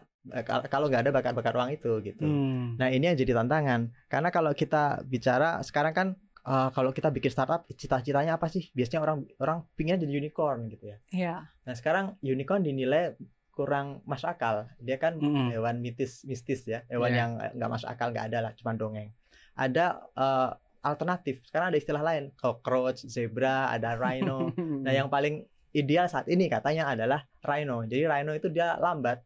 kalau 0.68 0.92
nggak 0.92 1.08
ada 1.08 1.12
bakar-bakar 1.12 1.56
uang 1.56 1.70
itu 1.72 1.90
gitu. 2.04 2.24
Hmm. 2.24 2.76
Nah 2.76 2.92
ini 2.92 3.08
yang 3.08 3.16
jadi 3.16 3.32
tantangan 3.34 3.88
karena 4.06 4.28
kalau 4.28 4.52
kita 4.52 5.00
bicara 5.08 5.64
sekarang 5.64 5.92
kan 5.96 6.08
eh, 6.44 6.68
kalau 6.72 6.92
kita 6.92 7.08
bikin 7.08 7.32
startup 7.32 7.64
cita-citanya 7.72 8.36
apa 8.36 8.46
sih? 8.52 8.68
Biasanya 8.76 9.00
orang 9.00 9.18
orang 9.40 9.58
pingin 9.74 9.96
jadi 9.96 10.12
unicorn 10.12 10.68
gitu 10.68 10.92
ya. 10.92 10.96
Ya. 11.10 11.36
Nah 11.64 11.72
sekarang 11.72 12.20
unicorn 12.20 12.60
dinilai 12.60 13.16
kurang 13.50 14.00
masuk 14.04 14.28
akal. 14.30 14.68
Dia 14.80 14.96
kan 14.96 15.16
Mm-mm. 15.20 15.52
hewan 15.52 15.80
mitis 15.80 16.24
mistis 16.24 16.64
ya, 16.64 16.84
hewan 16.88 17.12
Iya. 17.12 17.18
yang 17.18 17.30
eh, 17.40 17.50
nggak 17.56 17.70
masuk 17.70 17.88
akal 17.88 18.08
nggak 18.12 18.28
ada 18.32 18.38
lah, 18.44 18.52
cuma 18.56 18.76
dongeng. 18.76 19.12
Ada 19.56 20.00
eh, 20.16 20.50
alternatif. 20.80 21.44
Sekarang 21.44 21.68
ada 21.68 21.76
istilah 21.76 22.00
lain, 22.00 22.32
cockroach, 22.36 23.04
zebra, 23.04 23.68
ada 23.68 23.96
rhino. 23.96 24.48
Nah, 24.84 24.92
yang 24.96 25.12
paling 25.12 25.44
ideal 25.76 26.08
saat 26.08 26.24
ini 26.26 26.48
katanya 26.48 26.88
adalah 26.88 27.20
rhino. 27.44 27.84
Jadi 27.84 28.08
rhino 28.08 28.32
itu 28.32 28.48
dia 28.48 28.80
lambat, 28.80 29.20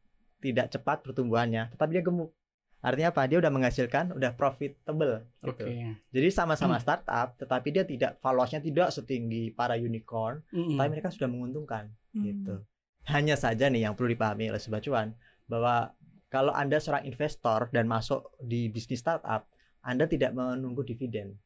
tidak 0.45 0.69
cepat 0.69 1.01
pertumbuhannya, 1.01 1.73
tetapi 1.73 1.91
dia 1.97 2.05
gemuk. 2.05 2.29
Artinya 2.85 3.17
apa? 3.17 3.25
Dia 3.25 3.41
udah 3.41 3.49
menghasilkan, 3.49 4.13
udah 4.13 4.37
profitable 4.37 5.25
gitu. 5.41 5.65
Oke. 5.65 5.97
Jadi 6.13 6.29
sama-sama 6.29 6.77
startup, 6.77 7.33
tetapi 7.41 7.73
dia 7.73 7.89
tidak 7.89 8.21
valuasinya 8.21 8.61
tidak 8.61 8.93
setinggi 8.93 9.57
para 9.57 9.81
unicorn, 9.81 10.45
Hmm. 10.53 10.77
tapi 10.77 10.89
mereka 10.93 11.09
sudah 11.09 11.33
menguntungkan 11.33 11.89
Hmm. 12.13 12.23
gitu. 12.23 12.55
Hanya 13.09 13.41
saja 13.41 13.73
nih 13.73 13.89
yang 13.89 13.97
perlu 13.97 14.13
dipahami 14.13 14.53
oleh 14.53 14.61
Sobat 14.61 14.85
Cuan 14.85 15.17
bahwa 15.49 15.97
kalau 16.29 16.53
Anda 16.53 16.77
seorang 16.77 17.09
investor 17.09 17.73
dan 17.73 17.89
masuk 17.89 18.37
di 18.37 18.69
bisnis 18.69 19.01
startup, 19.01 19.49
Anda 19.81 20.05
tidak 20.05 20.37
menunggu 20.37 20.85
dividen. 20.85 21.41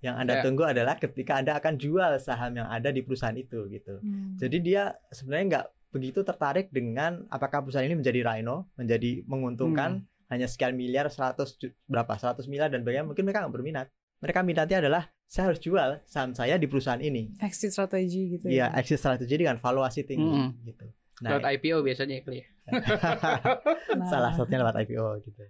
Yang 0.00 0.16
Anda 0.16 0.34
Ya. 0.40 0.42
tunggu 0.44 0.64
adalah 0.64 0.96
ketika 0.96 1.36
Anda 1.36 1.60
akan 1.60 1.76
jual 1.76 2.16
saham 2.16 2.56
yang 2.56 2.72
ada 2.72 2.88
di 2.88 3.04
perusahaan 3.04 3.36
itu 3.36 3.68
gitu. 3.68 4.00
Hmm. 4.00 4.32
Jadi 4.40 4.64
dia 4.64 4.96
sebenarnya 5.12 5.44
nggak 5.44 5.66
begitu 5.90 6.22
tertarik 6.22 6.70
dengan 6.70 7.26
apakah 7.26 7.60
perusahaan 7.60 7.82
ini 7.82 7.94
menjadi 7.94 8.22
rhino, 8.22 8.70
menjadi 8.74 9.22
menguntungkan 9.24 10.02
hanya 10.26 10.46
sekian 10.46 10.72
miliar, 10.72 11.06
100 11.06 11.58
ju- 11.58 11.74
berapa, 11.84 12.14
100 12.14 12.46
miliar 12.46 12.70
dan 12.70 12.80
bagaimana 12.80 13.10
mungkin 13.10 13.26
mereka 13.26 13.42
nggak 13.42 13.52
berminat. 13.52 13.86
Mereka 14.20 14.40
minatnya 14.40 14.78
adalah 14.78 15.02
saya 15.24 15.48
harus 15.48 15.58
jual 15.58 15.98
saham 16.04 16.30
saya 16.30 16.54
di 16.54 16.66
perusahaan 16.66 17.00
ini. 17.00 17.34
exit 17.40 17.70
strategi 17.70 18.36
gitu 18.36 18.46
Iya, 18.46 18.68
ya. 18.68 18.78
exit 18.78 18.98
strategi 18.98 19.34
dengan 19.36 19.56
valuasi 19.56 20.04
tinggi 20.04 20.30
Mm. 20.40 20.50
gitu. 20.64 20.86
Lewat 21.20 21.42
Nah, 21.42 21.50
IPO 21.50 21.78
biasanya 21.80 22.14
ya. 22.16 22.44
Nah, 23.98 24.06
salah 24.06 24.30
satunya 24.32 24.60
lewat 24.60 24.76
IPO 24.78 25.06
gitu. 25.24 25.42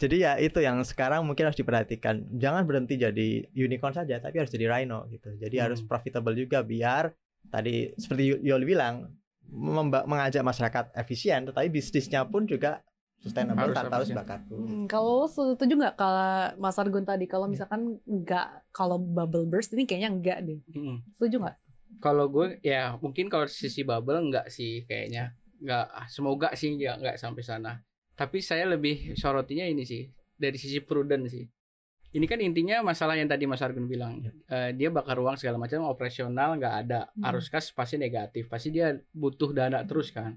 Jadi 0.00 0.16
ya 0.16 0.40
itu 0.40 0.58
yang 0.58 0.80
sekarang 0.80 1.28
mungkin 1.28 1.44
harus 1.44 1.58
diperhatikan. 1.58 2.24
Jangan 2.32 2.64
berhenti 2.64 2.96
jadi 2.96 3.28
unicorn 3.52 3.92
saja, 3.92 4.16
tapi 4.16 4.40
harus 4.40 4.48
jadi 4.48 4.64
rhino 4.70 5.04
gitu. 5.12 5.36
Jadi 5.36 5.60
Hmm. 5.60 5.64
harus 5.68 5.80
profitable 5.84 6.32
juga 6.32 6.64
biar 6.64 7.12
tadi 7.48 7.92
seperti 7.96 8.40
Yoli 8.40 8.64
bilang 8.64 9.12
mengajak 9.50 10.42
masyarakat 10.42 10.84
efisien, 10.94 11.44
tetapi 11.46 11.68
bisnisnya 11.68 12.24
pun 12.26 12.46
juga 12.46 12.80
sustainable 13.20 13.68
Harus 13.68 13.76
tanpa 13.76 13.94
harus 14.00 14.08
efisien. 14.08 14.18
bakar. 14.18 14.38
Hmm, 14.48 14.88
kalau 14.88 15.24
lo 15.24 15.26
setuju 15.28 15.76
nggak 15.76 15.94
kalau 16.00 16.56
Mas 16.56 16.80
Argun 16.80 17.04
tadi 17.04 17.28
kalau 17.28 17.46
misalkan 17.52 18.00
nggak 18.08 18.72
kalau 18.72 18.96
bubble 18.96 19.44
burst 19.44 19.76
ini 19.76 19.84
kayaknya 19.84 20.08
enggak 20.08 20.38
deh. 20.40 20.60
Mm. 20.72 21.04
Setuju 21.12 21.36
nggak? 21.44 21.56
Kalau 22.00 22.32
gue 22.32 22.56
ya 22.64 22.96
mungkin 22.96 23.28
kalau 23.28 23.44
sisi 23.44 23.84
bubble 23.84 24.16
enggak 24.16 24.48
sih 24.48 24.88
kayaknya 24.88 25.36
nggak 25.60 26.08
semoga 26.08 26.48
sih 26.56 26.72
nggak 26.80 26.96
nggak 26.96 27.16
sampai 27.20 27.42
sana. 27.44 27.72
Tapi 28.16 28.40
saya 28.40 28.64
lebih 28.64 29.12
sorotinya 29.20 29.68
ini 29.68 29.84
sih 29.84 30.08
dari 30.40 30.56
sisi 30.56 30.80
prudent 30.80 31.28
sih. 31.28 31.44
Ini 32.10 32.26
kan 32.26 32.42
intinya 32.42 32.82
masalah 32.82 33.14
yang 33.14 33.30
tadi 33.30 33.46
Mas 33.46 33.62
Argun 33.62 33.86
bilang 33.86 34.18
Eh, 34.50 34.74
dia 34.74 34.90
bakar 34.90 35.14
uang 35.14 35.38
segala 35.38 35.56
macam 35.56 35.86
operasional 35.86 36.58
nggak 36.58 36.74
ada 36.82 37.00
Hmm. 37.14 37.28
arus 37.30 37.46
kas 37.46 37.70
pasti 37.70 37.94
negatif 37.96 38.50
pasti 38.50 38.70
dia 38.70 38.90
butuh 39.14 39.54
dana 39.54 39.86
terus 39.86 40.10
kan. 40.10 40.34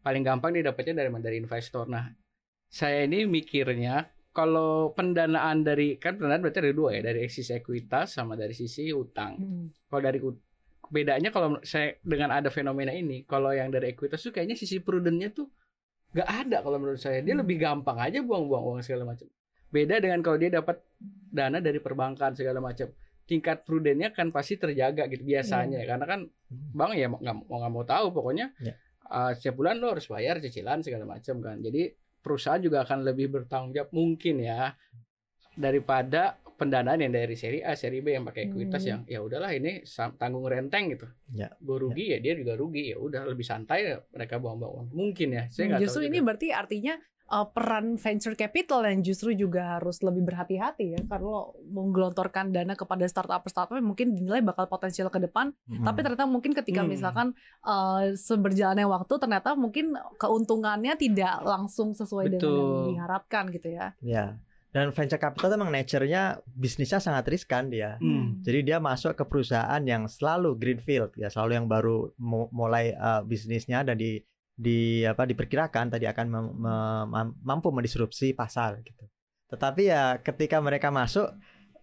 Paling 0.00 0.22
gampang 0.22 0.54
dia 0.54 0.64
dapatnya 0.64 1.02
dari 1.02 1.10
dari 1.18 1.36
investor. 1.38 1.90
Nah 1.90 2.14
saya 2.70 3.04
ini 3.04 3.26
mikirnya 3.26 4.06
kalau 4.30 4.94
pendanaan 4.94 5.66
dari 5.66 5.98
kan 5.98 6.14
pendanaan 6.14 6.38
berarti 6.40 6.62
ada 6.62 6.70
dua 6.70 6.94
ya 6.94 7.02
dari 7.02 7.26
sisi 7.26 7.50
ekuitas 7.50 8.14
sama 8.14 8.38
dari 8.38 8.54
sisi 8.54 8.86
utang 8.94 9.34
Hmm. 9.34 9.66
kalau 9.90 10.02
dari 10.06 10.18
bedanya 10.86 11.30
kalau 11.30 11.58
saya 11.62 11.98
dengan 12.02 12.30
ada 12.30 12.46
fenomena 12.46 12.94
ini 12.94 13.26
kalau 13.26 13.50
yang 13.50 13.74
dari 13.74 13.90
ekuitas 13.90 14.22
tuh 14.22 14.30
kayaknya 14.30 14.54
sisi 14.54 14.78
prudentnya 14.78 15.30
tuh 15.30 15.50
nggak 16.10 16.26
ada 16.46 16.62
kalau 16.62 16.78
menurut 16.78 16.98
saya 16.98 17.18
dia 17.20 17.34
Hmm. 17.34 17.42
lebih 17.42 17.58
gampang 17.58 17.98
aja 17.98 18.22
buang-buang 18.22 18.62
uang 18.70 18.82
segala 18.86 19.02
macam 19.02 19.26
beda 19.70 19.98
dengan 19.98 20.20
kalau 20.20 20.36
dia 20.36 20.50
dapat 20.52 20.82
dana 21.30 21.58
dari 21.58 21.78
perbankan 21.78 22.34
segala 22.34 22.58
macam 22.58 22.90
tingkat 23.24 23.62
prudennya 23.62 24.10
kan 24.10 24.28
pasti 24.28 24.58
terjaga 24.58 25.06
gitu 25.06 25.22
biasanya 25.22 25.86
karena 25.86 26.02
kan 26.04 26.20
bank 26.50 26.92
ya 26.94 27.06
mau 27.06 27.18
nggak 27.18 27.36
mau 27.46 27.56
nggak 27.62 27.72
mau 27.72 27.84
tahu 27.86 28.06
pokoknya 28.10 28.50
Ya. 28.58 28.74
uh, 29.06 29.30
setiap 29.32 29.54
bulan 29.56 29.78
lo 29.78 29.94
harus 29.94 30.10
bayar 30.10 30.42
cicilan 30.42 30.82
segala 30.82 31.06
macam 31.06 31.38
kan 31.38 31.62
jadi 31.62 31.94
perusahaan 32.18 32.58
juga 32.58 32.82
akan 32.82 33.06
lebih 33.06 33.30
bertanggung 33.30 33.70
jawab 33.70 33.94
mungkin 33.94 34.42
ya 34.42 34.74
daripada 35.54 36.38
pendanaan 36.54 37.00
yang 37.00 37.12
dari 37.12 37.32
seri 37.34 37.64
A, 37.64 37.72
seri 37.72 38.04
B 38.04 38.12
yang 38.12 38.28
pakai 38.28 38.52
ekuitas 38.52 38.84
Hmm. 38.84 38.90
yang 38.90 39.00
ya 39.08 39.18
udahlah 39.24 39.50
ini 39.50 39.80
tanggung 40.20 40.44
renteng 40.44 40.92
gitu. 40.92 41.08
Ya. 41.32 41.48
Gue 41.56 41.80
rugi 41.80 42.12
ya 42.12 42.18
dia 42.20 42.36
juga 42.36 42.52
rugi 42.52 42.92
ya 42.92 43.00
udah 43.00 43.24
lebih 43.24 43.44
santai 43.44 43.88
ya 43.88 43.96
mereka 44.12 44.36
buang-buang 44.36 44.72
uang. 44.76 44.88
Mungkin 44.92 45.28
ya, 45.32 45.44
saya 45.48 45.72
nggak 45.72 45.80
justru 45.80 46.04
tahu 46.04 46.08
ini 46.12 46.18
juga. 46.20 46.26
berarti 46.28 46.48
artinya 46.52 46.94
uh, 47.30 47.46
peran 47.46 47.94
venture 47.94 48.34
capital 48.34 48.82
yang 48.82 49.00
justru 49.00 49.32
juga 49.32 49.78
harus 49.78 50.02
lebih 50.02 50.22
berhati-hati 50.22 50.84
ya 50.90 51.00
kalau 51.06 51.54
menggelontorkan 51.64 52.50
dana 52.50 52.74
kepada 52.74 53.06
startup 53.06 53.46
startup 53.46 53.74
yang 53.74 53.86
mungkin 53.86 54.12
dinilai 54.12 54.42
bakal 54.42 54.66
potensial 54.66 55.08
ke 55.08 55.18
depan 55.18 55.54
Hmm. 55.64 55.86
tapi 55.86 56.02
ternyata 56.02 56.26
mungkin 56.26 56.52
ketika 56.52 56.82
Hmm. 56.82 56.90
misalkan 56.90 57.26
uh, 57.62 58.10
seberjalannya 58.12 58.84
waktu 58.84 59.14
ternyata 59.16 59.54
mungkin 59.54 59.94
keuntungannya 60.16 60.94
tidak 60.94 61.40
langsung 61.42 61.92
sesuai 61.92 62.26
dengan 62.28 62.50
yang 62.50 62.66
Betul. 62.66 62.88
diharapkan 62.92 63.44
gitu 63.50 63.68
ya 63.70 63.86
Ya. 64.00 64.36
Dan 64.70 64.94
venture 64.94 65.18
capital 65.18 65.58
emang 65.58 65.74
nature-nya 65.74 66.38
bisnisnya 66.46 67.02
sangat 67.02 67.26
riskan 67.26 67.66
dia. 67.66 67.98
Hmm. 67.98 68.38
Jadi 68.38 68.70
dia 68.70 68.78
masuk 68.78 69.18
ke 69.18 69.26
perusahaan 69.26 69.82
yang 69.82 70.06
selalu 70.06 70.54
greenfield 70.54 71.10
ya, 71.18 71.26
selalu 71.26 71.58
yang 71.58 71.66
baru 71.66 72.14
mu- 72.14 72.46
mulai 72.54 72.94
uh, 72.94 73.18
bisnisnya 73.20 73.82
dan 73.82 73.98
di 73.98 74.22
di 74.60 75.08
apa 75.08 75.24
diperkirakan 75.24 75.88
tadi 75.88 76.04
akan 76.04 76.26
mem- 76.28 76.54
mem- 76.60 77.08
mam- 77.08 77.36
mampu 77.40 77.72
mendisrupsi 77.72 78.36
pasar 78.36 78.84
gitu. 78.84 79.08
Tetapi 79.48 79.82
ya 79.88 80.20
ketika 80.20 80.60
mereka 80.60 80.92
masuk 80.92 81.32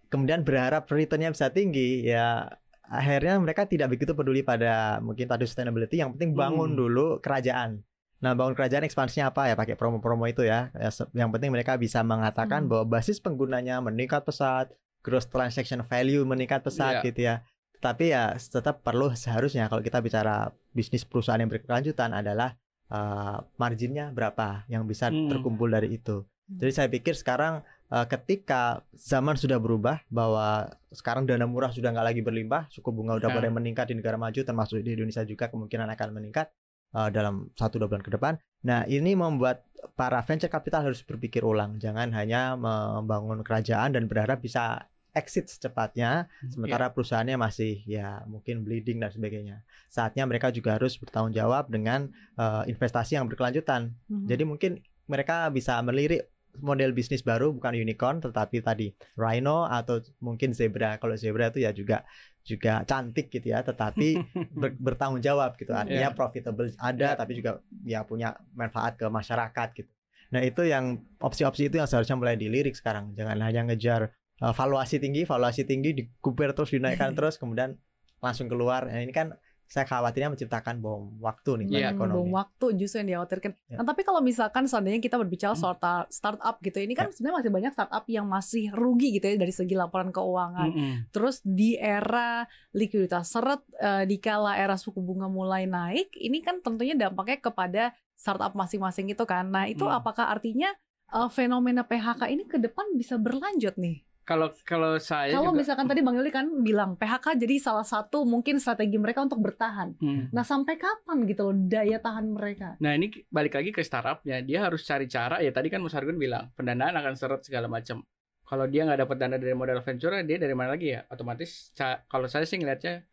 kemudian 0.08 0.46
berharap 0.46 0.86
returnnya 0.86 1.34
bisa 1.34 1.50
tinggi 1.50 2.06
ya 2.06 2.46
akhirnya 2.88 3.36
mereka 3.36 3.68
tidak 3.68 3.92
begitu 3.92 4.14
peduli 4.16 4.40
pada 4.40 5.02
mungkin 5.02 5.28
tadi 5.28 5.44
sustainability 5.44 6.00
yang 6.00 6.14
penting 6.16 6.32
bangun 6.32 6.72
Hmm. 6.72 6.78
dulu 6.78 7.06
kerajaan. 7.20 7.82
Nah, 8.18 8.32
bangun 8.34 8.56
kerajaan 8.56 8.82
ekspansinya 8.82 9.30
apa 9.30 9.46
ya 9.46 9.54
pakai 9.54 9.78
promo-promo 9.78 10.26
itu 10.26 10.42
ya. 10.42 10.72
Ya, 10.74 10.90
Yang 11.14 11.30
penting 11.38 11.50
mereka 11.54 11.76
bisa 11.76 12.00
mengatakan 12.02 12.64
Hmm. 12.64 12.70
bahwa 12.70 12.84
basis 12.98 13.20
penggunanya 13.20 13.78
meningkat 13.78 14.24
pesat, 14.24 14.72
gross 15.04 15.28
transaction 15.28 15.84
value 15.84 16.24
meningkat 16.26 16.64
pesat 16.64 16.98
Iya. 16.98 17.06
gitu 17.06 17.20
ya. 17.26 17.34
Tapi 17.78 18.10
ya 18.10 18.34
tetap 18.34 18.82
perlu 18.82 19.14
seharusnya 19.14 19.70
kalau 19.70 19.84
kita 19.84 20.02
bicara 20.02 20.50
bisnis 20.74 21.06
perusahaan 21.06 21.38
yang 21.38 21.46
berkelanjutan 21.46 22.10
adalah 22.10 22.58
uh, 22.90 23.38
marginnya 23.56 24.10
berapa 24.10 24.64
yang 24.66 24.84
bisa 24.84 25.08
Hmm. 25.08 25.28
terkumpul 25.28 25.68
dari 25.68 25.94
itu. 25.94 26.24
Jadi 26.48 26.72
saya 26.72 26.88
pikir 26.88 27.12
sekarang 27.12 27.60
uh, 27.92 28.06
ketika 28.08 28.80
zaman 28.96 29.36
sudah 29.36 29.60
berubah 29.60 30.00
bahwa 30.08 30.72
sekarang 30.88 31.28
dana 31.28 31.44
murah 31.44 31.68
sudah 31.68 31.92
nggak 31.92 32.06
lagi 32.08 32.22
berlimpah, 32.24 32.72
suku 32.72 32.88
bunga 32.88 33.20
udah 33.20 33.28
Ya. 33.28 33.36
mulai 33.36 33.52
meningkat 33.52 33.92
di 33.92 34.00
negara 34.00 34.16
maju 34.16 34.40
termasuk 34.40 34.80
di 34.80 34.96
Indonesia 34.96 35.28
juga 35.28 35.52
kemungkinan 35.52 35.92
akan 35.92 36.08
meningkat 36.16 36.48
uh, 36.96 37.12
dalam 37.12 37.52
satu 37.52 37.76
dua 37.76 37.92
bulan 37.92 38.00
ke 38.00 38.08
depan. 38.08 38.40
Nah 38.64 38.88
ini 38.88 39.12
membuat 39.12 39.68
para 39.92 40.24
venture 40.24 40.48
capital 40.48 40.88
harus 40.88 41.04
berpikir 41.04 41.44
ulang, 41.44 41.76
jangan 41.76 42.10
hanya 42.16 42.56
membangun 42.56 43.44
kerajaan 43.44 43.92
dan 43.92 44.08
berharap 44.08 44.40
bisa 44.40 44.88
exit 45.16 45.48
secepatnya, 45.48 46.28
sementara 46.48 46.92
perusahaannya 46.92 47.36
masih 47.36 47.80
ya 47.84 48.22
mungkin 48.28 48.62
bleeding 48.62 49.00
dan 49.00 49.10
sebagainya. 49.10 49.64
Saatnya 49.88 50.28
mereka 50.28 50.52
juga 50.52 50.76
harus 50.76 50.94
bertanggung 51.00 51.32
jawab 51.32 51.72
dengan 51.72 52.12
uh, 52.36 52.62
investasi 52.68 53.16
yang 53.16 53.26
berkelanjutan. 53.26 53.96
Mhm. 54.08 54.26
Jadi 54.28 54.42
mungkin 54.44 54.72
mereka 55.08 55.48
bisa 55.48 55.80
melirik 55.80 56.28
model 56.58 56.90
bisnis 56.90 57.22
baru 57.22 57.54
bukan 57.54 57.70
unicorn 57.76 58.18
tetapi 58.18 58.58
tadi 58.64 58.90
rhino 59.14 59.64
atau 59.64 60.00
mungkin 60.20 60.52
zebra. 60.52 60.98
Kalau 60.98 61.14
zebra 61.14 61.48
itu 61.50 61.62
ya 61.62 61.70
juga 61.72 62.02
juga 62.42 62.80
cantik 62.84 63.28
gitu 63.28 63.52
ya, 63.52 63.60
tetapi 63.60 64.16
ber- 64.60 64.76
bertanggung 64.80 65.20
jawab 65.20 65.56
gitu. 65.60 65.72
Artinya 65.72 66.12
Iya. 66.12 66.16
profitable 66.16 66.68
ada 66.80 67.14
Iya. 67.14 67.18
tapi 67.18 67.32
juga 67.38 67.60
ya 67.84 68.02
punya 68.04 68.36
manfaat 68.56 68.96
ke 68.96 69.06
masyarakat 69.08 69.68
gitu. 69.76 69.90
Nah, 70.28 70.44
itu 70.44 70.60
yang 70.60 71.00
opsi-opsi 71.24 71.72
itu 71.72 71.80
yang 71.80 71.88
seharusnya 71.88 72.12
mulai 72.12 72.36
dilirik 72.36 72.76
sekarang. 72.76 73.16
Jangan 73.16 73.40
hanya 73.40 73.64
ngejar 73.64 74.12
uh, 74.40 74.52
valuasi 74.52 74.96
tinggi, 74.96 75.22
valuasi 75.22 75.62
tinggi 75.62 75.94
dikuper 75.94 76.52
terus 76.52 76.70
dinaikkan 76.70 77.12
terus 77.12 77.36
kemudian 77.36 77.74
langsung 78.18 78.46
keluar. 78.46 78.84
Nah, 78.84 78.98
ini 78.98 79.10
kan 79.10 79.30
saya 79.68 79.84
khawatirnya 79.84 80.32
menciptakan 80.32 80.80
bom 80.80 81.12
waktu 81.20 81.60
nih 81.60 81.66
Iya, 81.68 81.88
Hmm, 81.92 81.94
ekonomi. 81.94 82.16
bom 82.16 82.30
waktu 82.32 82.66
justru 82.74 83.04
yang 83.04 83.08
dikhawatirkan. 83.12 83.52
Ya. 83.68 83.76
Nah, 83.76 83.84
tapi 83.84 84.00
kalau 84.00 84.24
misalkan 84.24 84.64
seandainya 84.64 84.96
kita 84.96 85.20
berbicara 85.20 85.52
Hmm. 85.52 85.60
soal 85.60 85.76
ta- 85.76 86.08
startup 86.08 86.56
gitu, 86.58 86.80
ini 86.80 86.96
kan 86.96 87.12
sebenarnya 87.12 87.36
masih 87.44 87.52
banyak 87.52 87.72
startup 87.76 88.04
yang 88.08 88.24
masih 88.24 88.72
rugi 88.72 89.12
gitu 89.12 89.28
ya 89.28 89.36
dari 89.36 89.52
segi 89.52 89.76
laporan 89.76 90.08
keuangan. 90.08 90.72
Mm-mm. 90.72 91.12
Terus 91.12 91.44
di 91.44 91.76
era 91.76 92.48
likuiditas 92.72 93.28
seret, 93.28 93.60
eh, 93.76 94.08
di 94.08 94.16
kala 94.16 94.56
era 94.56 94.72
suku 94.74 94.98
bunga 94.98 95.28
mulai 95.28 95.68
naik, 95.68 96.16
ini 96.16 96.40
kan 96.40 96.64
tentunya 96.64 96.96
dampaknya 96.96 97.36
kepada 97.38 97.82
startup 98.16 98.56
masing-masing 98.56 99.12
itu 99.12 99.24
kan. 99.24 99.46
Nah, 99.46 99.68
itu 99.68 99.84
Hmm. 99.84 99.94
apakah 99.94 100.32
artinya 100.32 100.72
eh, 101.08 101.28
fenomena 101.28 101.84
PHK 101.84 102.28
ini 102.28 102.44
ke 102.44 102.56
depan 102.56 102.88
bisa 102.92 103.16
berlanjut 103.16 103.76
nih? 103.76 104.00
Kalau 104.28 104.52
kalau 104.68 105.00
saya 105.00 105.32
Kalau 105.32 105.56
juga 105.56 105.64
misalkan 105.64 105.88
tadi 105.88 106.04
Bang 106.04 106.12
Yuli 106.12 106.28
kan 106.28 106.44
bilang 106.60 107.00
PHK 107.00 107.40
jadi 107.40 107.56
salah 107.56 107.86
satu 107.88 108.28
mungkin 108.28 108.60
strategi 108.60 109.00
mereka 109.00 109.24
untuk 109.24 109.40
bertahan. 109.40 109.96
Hmm. 109.96 110.28
Nah, 110.28 110.44
sampai 110.44 110.76
kapan 110.76 111.24
gitu 111.24 111.48
loh 111.48 111.56
daya 111.56 111.96
tahan 111.96 112.36
mereka? 112.36 112.76
Nah 112.76 112.92
ini 112.92 113.08
balik 113.32 113.56
lagi 113.56 113.72
ke 113.72 113.80
startupnya, 113.80 114.44
dia 114.44 114.68
harus 114.68 114.84
cari 114.84 115.08
cara. 115.08 115.40
Ya 115.40 115.48
tadi 115.48 115.72
kan 115.72 115.80
Mas 115.80 115.96
Argun 115.96 116.20
bilang 116.20 116.52
pendanaan 116.60 116.92
akan 117.00 117.16
seret 117.16 117.40
segala 117.40 117.72
macam. 117.72 118.04
Kalau 118.44 118.68
dia 118.68 118.84
nggak 118.84 119.08
dapat 119.08 119.16
dana 119.16 119.36
dari 119.40 119.56
modal 119.56 119.80
venture, 119.80 120.12
dia 120.20 120.36
dari 120.36 120.52
mana 120.52 120.76
lagi 120.76 120.92
ya? 120.92 121.08
Otomatis, 121.08 121.72
kalau 122.04 122.28
saya 122.28 122.44
sih 122.44 122.60
ngelihatnya 122.60 123.08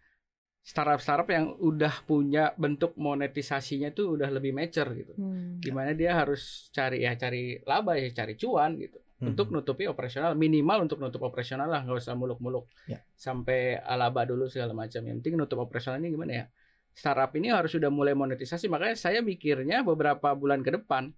startup-startup 0.66 1.30
yang 1.30 1.54
udah 1.62 2.04
punya 2.10 2.52
bentuk 2.58 2.98
monetisasinya 2.98 3.94
tuh 3.94 4.20
udah 4.20 4.34
lebih 4.34 4.52
mature 4.52 4.92
gitu. 4.98 5.14
Hmm. 5.16 5.62
Di 5.62 5.72
mana 5.72 5.96
dia 5.96 6.18
harus 6.18 6.74
cari 6.76 7.06
ya 7.06 7.16
cari 7.16 7.62
laba 7.64 7.96
ya 7.96 8.12
cari 8.12 8.34
cuan 8.36 8.76
gitu. 8.82 8.98
Hmm. 9.16 9.32
Untuk 9.32 9.48
nutupi 9.48 9.88
operasional 9.88 10.36
minimal 10.36 10.84
untuk 10.84 11.00
nutup 11.00 11.24
operasional 11.24 11.66
lah 11.66 11.82
nggak 11.82 11.98
usah 11.98 12.14
muluk-muluk 12.14 12.68
Ya. 12.84 13.00
sampai 13.16 13.80
laba 13.80 14.28
dulu 14.28 14.46
segala 14.46 14.76
macam. 14.76 15.00
Yang 15.02 15.24
penting 15.24 15.40
nutup 15.40 15.60
operasional 15.62 16.00
ini 16.00 16.12
gimana 16.12 16.32
ya? 16.34 16.46
Startup 16.92 17.32
ini 17.32 17.48
harus 17.48 17.72
sudah 17.72 17.88
mulai 17.88 18.12
monetisasi 18.12 18.68
makanya 18.68 18.96
saya 18.96 19.20
mikirnya 19.20 19.82
beberapa 19.82 20.32
bulan 20.32 20.60
ke 20.60 20.72
depan 20.74 21.16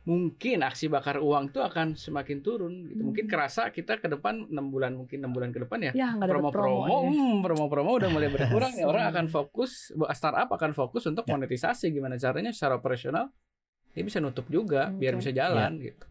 mungkin 0.00 0.62
aksi 0.62 0.88
bakar 0.88 1.18
uang 1.18 1.50
tuh 1.50 1.60
akan 1.60 1.92
semakin 1.92 2.40
turun 2.40 2.86
gitu. 2.86 3.02
Mungkin 3.02 3.26
Hmm. 3.26 3.32
kerasa 3.32 3.68
kita 3.68 3.98
ke 3.98 4.06
depan 4.06 4.46
enam 4.46 4.70
bulan 4.70 4.94
mungkin 4.94 5.18
enam 5.18 5.30
bulan 5.30 5.50
ke 5.50 5.60
depan 5.60 5.78
ya 5.80 5.92
Ya, 5.92 6.10
promo-promo, 6.16 6.86
ya. 6.86 7.10
hmm, 7.10 7.34
promo-promo 7.40 7.90
udah 7.94 8.08
mulai 8.08 8.30
berkurang 8.30 8.72
ya 8.72 8.86
orang 8.90 9.04
Hmm. 9.04 9.12
akan 9.12 9.26
fokus 9.26 9.90
startup 10.14 10.48
akan 10.48 10.70
fokus 10.70 11.04
untuk 11.04 11.26
Ya. 11.26 11.34
monetisasi 11.34 11.90
gimana 11.90 12.14
caranya 12.14 12.48
secara 12.48 12.78
operasional 12.78 13.28
dia 13.90 14.02
bisa 14.02 14.18
nutup 14.18 14.46
juga 14.46 14.88
biar 14.88 15.14
Oke. 15.14 15.20
bisa 15.20 15.30
jalan 15.32 15.76
gitu. 15.78 16.06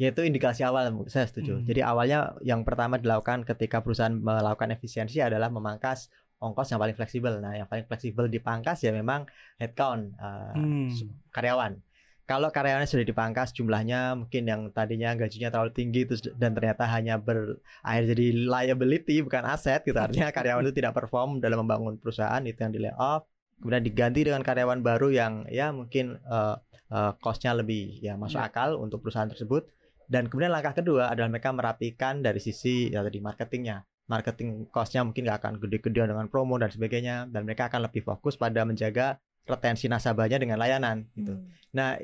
Ya 0.00 0.08
itu 0.16 0.24
indikasi 0.24 0.64
awal, 0.64 0.88
saya 1.12 1.28
setuju. 1.28 1.60
Hmm. 1.60 1.64
Jadi 1.68 1.84
awalnya 1.84 2.32
yang 2.40 2.64
pertama 2.64 2.96
dilakukan 2.96 3.44
ketika 3.44 3.84
perusahaan 3.84 4.16
melakukan 4.16 4.72
efisiensi 4.72 5.20
adalah 5.20 5.52
memangkas 5.52 6.08
ongkos 6.40 6.72
yang 6.72 6.80
paling 6.80 6.96
fleksibel. 6.96 7.36
Nah, 7.36 7.52
yang 7.52 7.68
paling 7.68 7.84
fleksibel 7.84 8.24
dipangkas 8.24 8.80
ya 8.80 8.96
memang 8.96 9.28
headcount 9.60 10.16
uh, 10.16 10.56
Hmm. 10.56 10.88
karyawan. 11.28 11.76
Kalau 12.24 12.48
karyawannya 12.48 12.86
sudah 12.86 13.02
dipangkas 13.02 13.50
jumlahnya 13.52 14.14
mungkin 14.16 14.46
yang 14.46 14.70
tadinya 14.70 15.12
gajinya 15.12 15.50
terlalu 15.50 15.74
tinggi 15.74 16.06
terus 16.06 16.22
dan 16.38 16.54
ternyata 16.54 16.86
hanya 16.86 17.18
berakhir 17.18 18.02
jadi 18.14 18.26
liability 18.46 19.20
bukan 19.20 19.42
aset 19.44 19.82
gitu 19.82 19.98
artinya 19.98 20.30
karyawan 20.30 20.62
itu 20.62 20.78
tidak 20.78 20.94
perform 20.94 21.42
dalam 21.42 21.66
membangun 21.66 21.98
perusahaan 21.98 22.38
itu 22.46 22.54
yang 22.54 22.70
di 22.70 22.80
layoff 22.86 23.26
kemudian 23.58 23.82
diganti 23.82 24.22
dengan 24.22 24.46
karyawan 24.46 24.78
baru 24.78 25.10
yang 25.10 25.42
ya 25.50 25.74
mungkin 25.74 26.22
uh, 26.22 26.54
uh, 26.94 27.12
cost-nya 27.18 27.50
lebih 27.50 27.98
ya 27.98 28.14
masuk 28.14 28.38
Ya. 28.38 28.46
akal 28.46 28.78
untuk 28.78 29.02
perusahaan 29.02 29.26
tersebut. 29.26 29.66
Dan 30.10 30.26
kemudian 30.26 30.50
langkah 30.50 30.74
kedua 30.74 31.06
adalah 31.06 31.30
mereka 31.30 31.54
merapikan 31.54 32.18
dari 32.18 32.42
sisi 32.42 32.90
ya 32.90 33.06
tadi 33.06 33.22
marketingnya. 33.22 33.86
Marketing 34.10 34.66
cost-nya 34.74 35.06
mungkin 35.06 35.22
nggak 35.22 35.38
akan 35.38 35.52
gede-gedean 35.62 36.10
dengan 36.10 36.26
promo 36.26 36.58
dan 36.58 36.66
sebagainya, 36.66 37.30
dan 37.30 37.46
mereka 37.46 37.70
akan 37.70 37.86
lebih 37.86 38.02
fokus 38.02 38.34
pada 38.34 38.66
menjaga 38.66 39.22
retensi 39.46 39.86
nasabahnya 39.86 40.42
dengan 40.42 40.58
layanan 40.58 41.06
gitu. 41.14 41.38
Hmm. 41.38 41.46
Nah, 41.70 41.94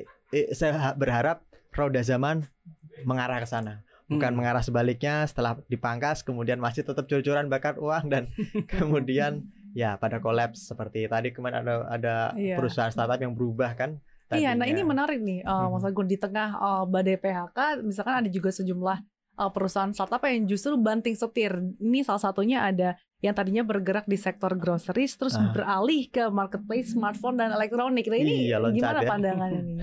saya 0.55 0.95
berharap 0.95 1.43
roda 1.75 1.99
zaman 1.99 2.47
mengarah 3.03 3.43
ke 3.43 3.47
sana, 3.51 3.83
bukan 4.07 4.31
Hmm. 4.31 4.37
mengarah 4.39 4.63
sebaliknya 4.63 5.27
setelah 5.27 5.59
dipangkas 5.67 6.23
kemudian 6.23 6.63
masih 6.63 6.87
tetap 6.87 7.11
jor-joran 7.11 7.51
bakar 7.51 7.75
uang 7.75 8.07
dan 8.07 8.31
kemudian 8.71 9.43
ya 9.75 9.99
pada 9.99 10.23
kolaps 10.23 10.63
seperti 10.71 11.11
tadi 11.11 11.35
kemarin 11.35 11.61
ada 11.67 11.73
ada 11.91 12.15
Iya. 12.39 12.55
perusahaan 12.55 12.89
startup 12.89 13.19
yang 13.19 13.35
berubah 13.35 13.75
kan. 13.75 13.99
Iya, 14.29 14.51
nah 14.53 14.63
tadinya. 14.63 14.75
ini 14.75 14.81
menarik 14.83 15.19
nih, 15.21 15.39
uh, 15.41 15.71
Mas. 15.71 15.83
Agun 15.83 16.07
di 16.07 16.17
tengah 16.17 16.49
uh, 16.53 16.83
badai 16.83 17.15
PHK, 17.15 17.79
misalkan 17.79 18.19
ada 18.19 18.29
juga 18.29 18.51
sejumlah 18.51 18.97
uh, 19.37 19.51
perusahaan 19.51 19.91
startup 19.91 20.19
yang 20.25 20.43
justru 20.43 20.75
banting 20.75 21.13
setir. 21.13 21.55
Ini 21.77 22.03
salah 22.03 22.19
satunya 22.19 22.63
ada 22.63 22.95
yang 23.17 23.33
tadinya 23.33 23.65
bergerak 23.65 24.05
di 24.05 24.13
sektor 24.13 24.53
groceries, 24.53 25.17
terus 25.17 25.33
Ah. 25.33 25.49
beralih 25.49 26.05
ke 26.05 26.29
marketplace 26.29 26.93
smartphone 26.93 27.33
dan 27.33 27.49
elektronik. 27.49 28.05
Nah 28.05 28.13
ini 28.13 28.45
Iya, 28.45 28.61
gimana 28.69 29.01
ya. 29.01 29.09
pandangannya 29.15 29.61
nih? 29.63 29.77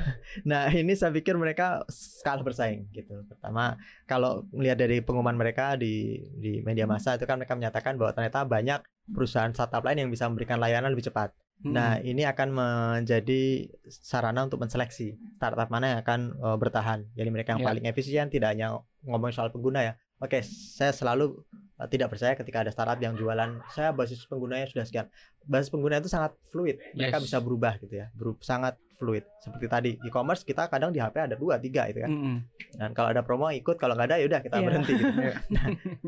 Nah, 0.47 0.71
ini 0.71 0.95
saya 0.95 1.11
pikir 1.11 1.35
mereka 1.35 1.83
kalah 2.23 2.47
bersaing 2.47 2.87
gitu. 2.95 3.27
Pertama, 3.27 3.75
kalau 4.07 4.47
melihat 4.55 4.79
dari 4.79 5.03
pengumuman 5.03 5.35
mereka 5.35 5.75
di 5.75 6.15
di 6.39 6.63
media 6.63 6.87
massa 6.87 7.19
itu 7.19 7.27
kan 7.27 7.43
mereka 7.43 7.59
menyatakan 7.59 7.99
bahwa 7.99 8.15
ternyata 8.15 8.47
banyak 8.47 8.81
perusahaan 9.11 9.51
startup 9.51 9.83
lain 9.83 10.07
yang 10.07 10.11
bisa 10.15 10.31
memberikan 10.31 10.63
layanan 10.63 10.95
lebih 10.95 11.11
cepat. 11.11 11.35
Hmm. 11.65 11.73
Nah, 11.73 11.97
ini 12.05 12.29
akan 12.29 12.49
menjadi 12.53 13.73
sarana 13.89 14.45
untuk 14.45 14.61
menseleksi 14.61 15.17
startup 15.41 15.73
mana 15.73 15.97
yang 15.97 16.01
akan 16.05 16.21
uh, 16.37 16.57
bertahan. 16.61 17.09
Jadi 17.17 17.29
mereka 17.33 17.57
yang 17.57 17.65
Ya. 17.65 17.69
paling 17.73 17.85
efisien 17.89 18.29
tidak 18.29 18.53
hanya 18.53 18.85
ngomong 19.01 19.33
soal 19.33 19.49
pengguna 19.49 19.81
ya. 19.81 19.93
Oke, 20.21 20.45
saya 20.45 20.93
selalu 20.93 21.41
tidak 21.87 22.09
percaya 22.09 22.33
ketika 22.33 22.61
ada 22.61 22.71
startup 22.71 22.97
yang 22.97 23.13
jualan 23.13 23.51
saya 23.69 23.91
basis 23.91 24.25
penggunanya 24.25 24.67
sudah 24.67 24.85
sekian. 24.85 25.07
Basis 25.43 25.69
pengguna 25.69 25.99
itu 25.99 26.09
sangat 26.09 26.33
fluid. 26.49 26.81
Mereka 26.93 27.19
Yes. 27.19 27.25
bisa 27.25 27.39
berubah 27.39 27.77
gitu 27.77 27.95
ya. 27.95 28.09
Beru- 28.11 28.41
sangat 28.41 28.75
fluid. 28.95 29.27
Seperti 29.39 29.67
tadi 29.67 29.91
e-commerce 30.01 30.41
kita 30.41 30.67
kadang 30.67 30.89
di 30.89 30.97
HP 30.97 31.21
ada 31.21 31.35
dua, 31.35 31.59
tiga 31.59 31.85
itu 31.85 32.01
kan. 32.01 32.09
Mm-mm. 32.09 32.37
Dan 32.73 32.91
kalau 32.93 33.11
ada 33.11 33.21
promo 33.21 33.51
ikut, 33.51 33.75
kalau 33.75 33.93
nggak 33.93 34.09
ada 34.09 34.17
ya 34.17 34.25
udah 34.25 34.41
kita 34.41 34.57
Iya. 34.57 34.65
berhenti 34.65 34.93
gitu. 34.95 35.13
Nah, 35.53 35.65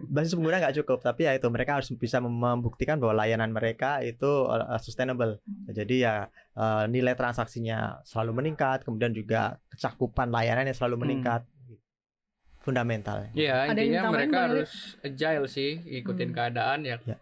basis 0.09 0.33
pengguna 0.33 0.57
nggak 0.59 0.77
cukup, 0.81 0.99
tapi 1.01 1.21
ya 1.23 1.35
itu 1.35 1.45
mereka 1.47 1.77
harus 1.77 1.93
bisa 1.93 2.17
mem- 2.17 2.33
membuktikan 2.33 2.97
bahwa 2.97 3.13
layanan 3.19 3.51
mereka 3.51 4.01
itu 4.01 4.25
uh, 4.47 4.79
sustainable. 4.79 5.37
Jadi 5.69 6.01
ya 6.01 6.27
uh, 6.55 6.85
nilai 6.87 7.13
transaksinya 7.13 7.79
selalu 8.03 8.41
meningkat, 8.41 8.83
kemudian 8.83 9.11
juga 9.11 9.61
kecakupan 9.69 10.31
layanannya 10.31 10.73
selalu 10.73 10.95
Hmm. 10.95 11.03
meningkat. 11.05 11.43
Fundamental. 12.67 13.31
Iya, 13.33 13.71
intinya 13.71 14.11
mereka 14.11 14.37
Yuli? 14.37 14.47
harus 14.59 14.73
agile 15.01 15.47
sih, 15.47 15.71
ikutin 15.95 16.29
Hmm. 16.29 16.37
keadaan 16.37 16.81
ya. 16.83 16.99
Ya. 17.05 17.17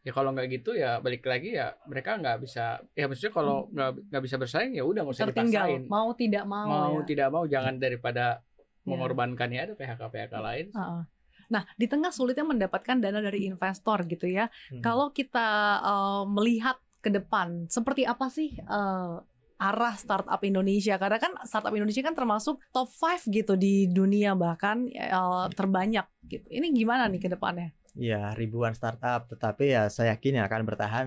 Ya 0.00 0.10
kalau 0.10 0.32
nggak 0.32 0.48
gitu 0.50 0.72
ya 0.72 0.96
balik 0.98 1.20
lagi 1.22 1.52
ya 1.52 1.76
mereka 1.84 2.16
nggak 2.16 2.40
bisa 2.40 2.80
ya 2.94 3.04
maksudnya 3.04 3.28
kalau 3.30 3.68
nggak 3.68 4.08
nggak 4.08 4.22
bisa 4.24 4.36
bersaing 4.36 4.72
ya 4.72 4.80
udah 4.80 5.04
nggak 5.04 5.12
usah 5.12 5.22
Hmm. 5.22 5.32
Tertinggal, 5.34 5.66
dipaksain. 5.68 5.82
mau 5.86 6.08
tidak 6.14 6.44
mau, 6.46 6.64
Mau 6.66 6.94
ya. 6.94 7.04
tidak 7.04 7.28
mau 7.28 7.44
jangan 7.44 7.74
daripada 7.76 8.26
Ya. 8.40 8.88
mengorbankan 8.88 9.48
ya 9.50 9.60
ada 9.62 9.74
PHK 9.74 10.00
PHK 10.08 10.34
lain. 10.40 10.66
Heeh. 10.72 11.00
Nah, 11.48 11.62
di 11.74 11.86
tengah 11.86 12.08
sulitnya 12.08 12.44
mendapatkan 12.46 12.96
dana 12.98 13.20
dari 13.20 13.44
investor 13.44 14.04
gitu 14.06 14.24
ya. 14.24 14.48
Hmm. 14.70 14.80
Kalau 14.80 15.08
kita 15.10 15.48
uh, 15.82 16.24
melihat 16.24 16.76
ke 16.98 17.10
depan, 17.10 17.68
seperti 17.68 18.02
apa 18.02 18.28
sih 18.28 18.56
uh, 18.62 19.20
arah 19.58 19.94
startup 19.98 20.40
Indonesia? 20.46 20.96
Karena 20.96 21.18
kan 21.18 21.34
startup 21.44 21.74
Indonesia 21.74 22.00
kan 22.00 22.14
termasuk 22.14 22.62
top 22.70 22.88
5 22.88 23.28
gitu 23.28 23.58
di 23.58 23.90
dunia 23.90 24.38
bahkan 24.38 24.86
uh, 24.88 25.50
terbanyak 25.50 26.06
gitu. 26.30 26.46
Ini 26.48 26.70
gimana 26.72 27.10
nih 27.10 27.20
ke 27.20 27.28
depannya? 27.30 27.74
ya 27.98 28.30
ribuan 28.38 28.72
startup, 28.78 29.26
tetapi 29.26 29.74
ya 29.74 29.90
saya 29.90 30.14
yakin 30.14 30.38
ya 30.38 30.42
akan 30.46 30.62
bertahan 30.62 31.06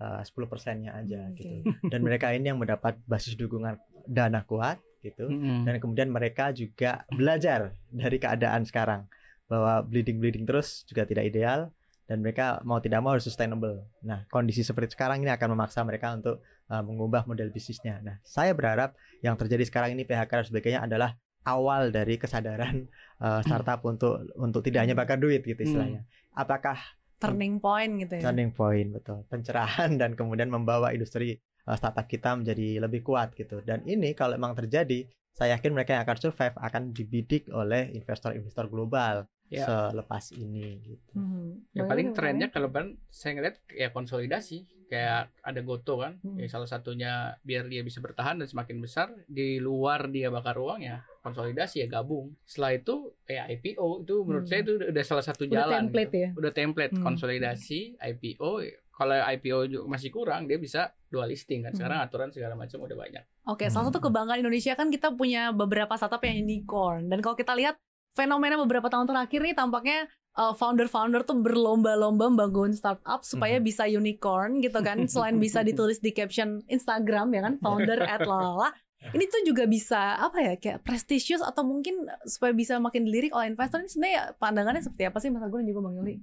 uh, 0.00 0.24
10 0.24 0.32
persennya 0.48 0.96
aja 0.96 1.28
Oke. 1.28 1.36
gitu. 1.36 1.68
Dan 1.92 2.00
mereka 2.00 2.32
ini 2.32 2.48
yang 2.48 2.58
mendapat 2.58 2.96
basis 3.04 3.36
dukungan 3.36 3.76
dana 4.08 4.40
kuat 4.48 4.80
gitu. 5.04 5.28
Mm-mm. 5.28 5.68
dan 5.68 5.76
kemudian 5.84 6.08
mereka 6.08 6.48
juga 6.56 7.04
belajar 7.12 7.76
dari 7.92 8.16
keadaan 8.16 8.64
sekarang 8.64 9.04
bahwa 9.44 9.84
bleeding 9.84 10.16
bleeding 10.16 10.48
terus 10.48 10.88
juga 10.88 11.04
tidak 11.04 11.28
ideal 11.28 11.68
dan 12.04 12.20
mereka 12.20 12.60
mau 12.64 12.78
tidak 12.80 13.00
mau 13.00 13.16
harus 13.16 13.24
sustainable. 13.24 13.84
Nah 14.04 14.28
kondisi 14.28 14.60
seperti 14.60 14.92
sekarang 14.92 15.24
ini 15.24 15.32
akan 15.32 15.56
memaksa 15.56 15.80
mereka 15.82 16.12
untuk 16.12 16.44
uh, 16.68 16.82
mengubah 16.84 17.24
model 17.24 17.48
bisnisnya. 17.48 18.00
Nah 18.04 18.20
saya 18.24 18.52
berharap 18.52 18.96
yang 19.24 19.34
terjadi 19.40 19.64
sekarang 19.68 19.96
ini 19.96 20.04
PHK 20.04 20.30
dan 20.30 20.46
sebagainya 20.46 20.80
adalah 20.84 21.16
awal 21.44 21.92
dari 21.92 22.16
kesadaran 22.16 22.88
uh, 23.24 23.40
startup 23.44 23.84
untuk 23.84 24.24
untuk 24.36 24.64
tidak 24.64 24.88
hanya 24.88 24.96
bakar 24.96 25.16
duit 25.16 25.44
gitu 25.44 25.60
istilahnya. 25.60 26.04
Apakah 26.36 26.76
Turning 27.24 27.56
point 27.62 27.92
gitu 28.04 28.20
ya. 28.20 28.22
turning 28.30 28.52
point 28.52 28.88
betul 28.92 29.24
pencerahan 29.30 29.96
dan 29.96 30.12
kemudian 30.18 30.50
membawa 30.52 30.92
industri 30.92 31.40
uh, 31.64 31.76
startup 31.78 32.04
kita 32.04 32.36
menjadi 32.36 32.82
lebih 32.84 33.00
kuat 33.00 33.32
gitu 33.32 33.64
dan 33.64 33.80
ini 33.88 34.12
kalau 34.12 34.36
memang 34.36 34.52
terjadi 34.58 35.08
saya 35.34 35.58
yakin 35.58 35.74
mereka 35.74 35.98
yang 35.98 36.04
akan 36.06 36.18
survive 36.20 36.54
akan 36.54 36.94
dibidik 36.94 37.50
oleh 37.50 37.90
investor-investor 37.96 38.70
global 38.70 39.26
Ya. 39.56 39.66
selepas 39.88 40.24
ini 40.32 40.66
gitu. 40.80 41.12
Hmm. 41.12 41.62
Ya 41.70 41.82
Bagaimana 41.82 41.88
paling 41.88 42.08
trennya 42.12 42.48
kalau 42.48 42.68
kan 42.68 42.86
saya 43.06 43.32
ngeliat 43.34 43.56
ya 43.68 43.88
konsolidasi 43.88 44.56
kayak 44.84 45.32
ada 45.40 45.60
Goto 45.60 45.96
kan, 45.96 46.20
Hmm. 46.20 46.36
ya 46.36 46.46
salah 46.46 46.66
satunya 46.66 47.12
biar 47.40 47.66
dia 47.66 47.80
bisa 47.80 47.98
bertahan 47.98 48.36
dan 48.36 48.44
semakin 48.44 48.78
besar 48.78 49.08
di 49.26 49.56
luar 49.56 50.06
dia 50.06 50.28
bakar 50.28 50.54
uang 50.54 50.80
ya 50.80 51.02
konsolidasi 51.20 51.80
ya 51.80 51.88
gabung. 51.88 52.36
Setelah 52.42 52.72
itu 52.74 52.96
ya 53.24 53.48
IPO 53.48 54.02
itu 54.02 54.14
menurut 54.22 54.44
Hmm. 54.44 54.50
saya 54.50 54.60
itu 54.60 54.72
udah, 54.84 55.04
salah 55.04 55.24
satu 55.24 55.42
Udah 55.42 55.54
jalan. 55.56 55.88
template 55.88 56.08
gitu. 56.08 56.18
ya. 56.20 56.30
Udah 56.34 56.52
template 56.52 56.92
Hmm. 56.92 57.02
konsolidasi 57.02 57.80
IPO. 57.98 58.50
Kalau 58.90 59.16
IPO 59.26 59.58
juga 59.66 59.84
masih 59.88 60.06
kurang 60.08 60.46
dia 60.46 60.54
bisa 60.56 60.80
dual 61.08 61.26
listing 61.26 61.62
kan. 61.62 61.70
Hmm. 61.70 61.78
Sekarang 61.80 61.98
aturan 61.98 62.30
segala 62.30 62.54
macam 62.54 62.78
udah 62.78 62.94
banyak. 62.94 63.24
Oke, 63.44 63.66
salah 63.66 63.88
satu 63.88 63.98
Hmm. 63.98 64.06
kebanggaan 64.06 64.38
Indonesia 64.40 64.72
kan 64.72 64.86
kita 64.86 65.10
punya 65.10 65.50
beberapa 65.50 65.90
startup 65.92 66.22
yang 66.22 66.38
unicorn. 66.40 67.08
Dan 67.08 67.18
kalau 67.18 67.34
kita 67.34 67.52
lihat 67.52 67.74
fenomena 68.14 68.54
beberapa 68.56 68.86
tahun 68.86 69.06
terakhir 69.06 69.42
nih 69.42 69.54
tampaknya 69.54 70.06
uh, 70.34 70.54
founder-founder 70.54 71.22
tuh 71.22 71.38
berlomba-lomba 71.38 72.30
membangun 72.30 72.70
startup 72.72 73.22
supaya 73.22 73.58
Mhm. 73.58 73.66
bisa 73.66 73.84
unicorn 73.84 74.58
gitu 74.58 74.78
kan. 74.80 75.04
Selain 75.06 75.36
bisa 75.36 75.60
ditulis 75.68 75.98
di 75.98 76.10
caption 76.10 76.62
Instagram 76.66 77.30
ya 77.30 77.40
kan, 77.44 77.54
founder 77.58 78.00
at 78.00 78.22
lalala. 78.22 78.70
Ini 79.04 79.24
tuh 79.28 79.44
juga 79.44 79.68
bisa 79.68 80.16
apa 80.16 80.40
ya 80.40 80.56
kayak 80.56 80.80
prestisius 80.80 81.44
atau 81.44 81.60
mungkin 81.60 82.08
supaya 82.24 82.56
bisa 82.56 82.80
makin 82.80 83.04
dilirik 83.04 83.36
oleh 83.36 83.52
investor 83.52 83.76
ini 83.76 83.90
sebenarnya 83.90 84.32
pandangannya 84.40 84.80
seperti 84.80 85.04
apa 85.04 85.18
sih 85.20 85.28
Mas 85.28 85.44
Agun 85.44 85.60
dan 85.60 85.68
juga 85.68 85.84
Bang 85.84 86.00
Yuli? 86.00 86.16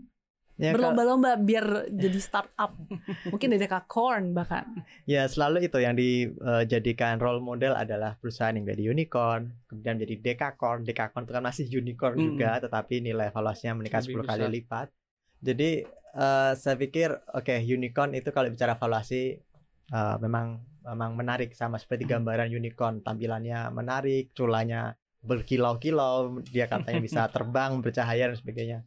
Ya, 0.61 0.77
kalau- 0.77 0.93
Berlomba-lomba 0.93 1.41
biar 1.41 1.89
jadi 1.89 2.19
startup. 2.21 2.77
mungkin 3.25 3.49
dari 3.49 3.65
corn 3.87 4.29
bahkan. 4.31 4.85
ya 5.03 5.25
selalu 5.25 5.65
itu 5.65 5.81
yang 5.81 5.97
dijadikan 5.97 7.17
role 7.17 7.41
model 7.41 7.73
adalah 7.73 8.13
perusahaan 8.13 8.53
yang 8.53 8.69
jadi 8.69 8.93
unicorn, 8.93 9.49
kemudian 9.65 9.97
menjadi 9.97 10.15
dekakorn. 10.21 10.85
Dekakorn 10.85 11.25
itu 11.25 11.33
kan 11.33 11.41
masih 11.41 11.65
unicorn 11.67 12.13
Hmm. 12.13 12.25
juga, 12.27 12.61
tetapi 12.61 13.01
nilai 13.01 13.33
valuasinya 13.33 13.73
meningkat 13.75 14.05
Lebih 14.05 14.21
10 14.21 14.29
kali 14.29 14.37
besar. 14.39 14.53
lipat. 14.53 14.87
Jadi 15.41 15.69
eh, 16.11 16.53
saya 16.53 16.75
pikir 16.75 17.09
oke 17.31 17.55
unicorn 17.57 18.13
itu 18.13 18.29
kalau 18.29 18.45
bicara 18.47 18.75
valuasi 18.75 19.39
eh, 19.89 20.15
memang 20.19 20.59
memang 20.81 21.15
menarik 21.15 21.51
sama 21.51 21.77
seperti 21.77 22.05
gambaran 22.05 22.49
unicorn 22.49 22.99
tampilannya 22.99 23.71
menarik, 23.71 24.29
culanya 24.31 24.93
berkilau-kilau, 25.21 26.41
dia 26.43 26.65
katanya 26.65 26.99
bisa 26.99 27.21
terbang, 27.33 27.79
bercahaya 27.79 28.27
dan 28.27 28.35
sebagainya. 28.35 28.79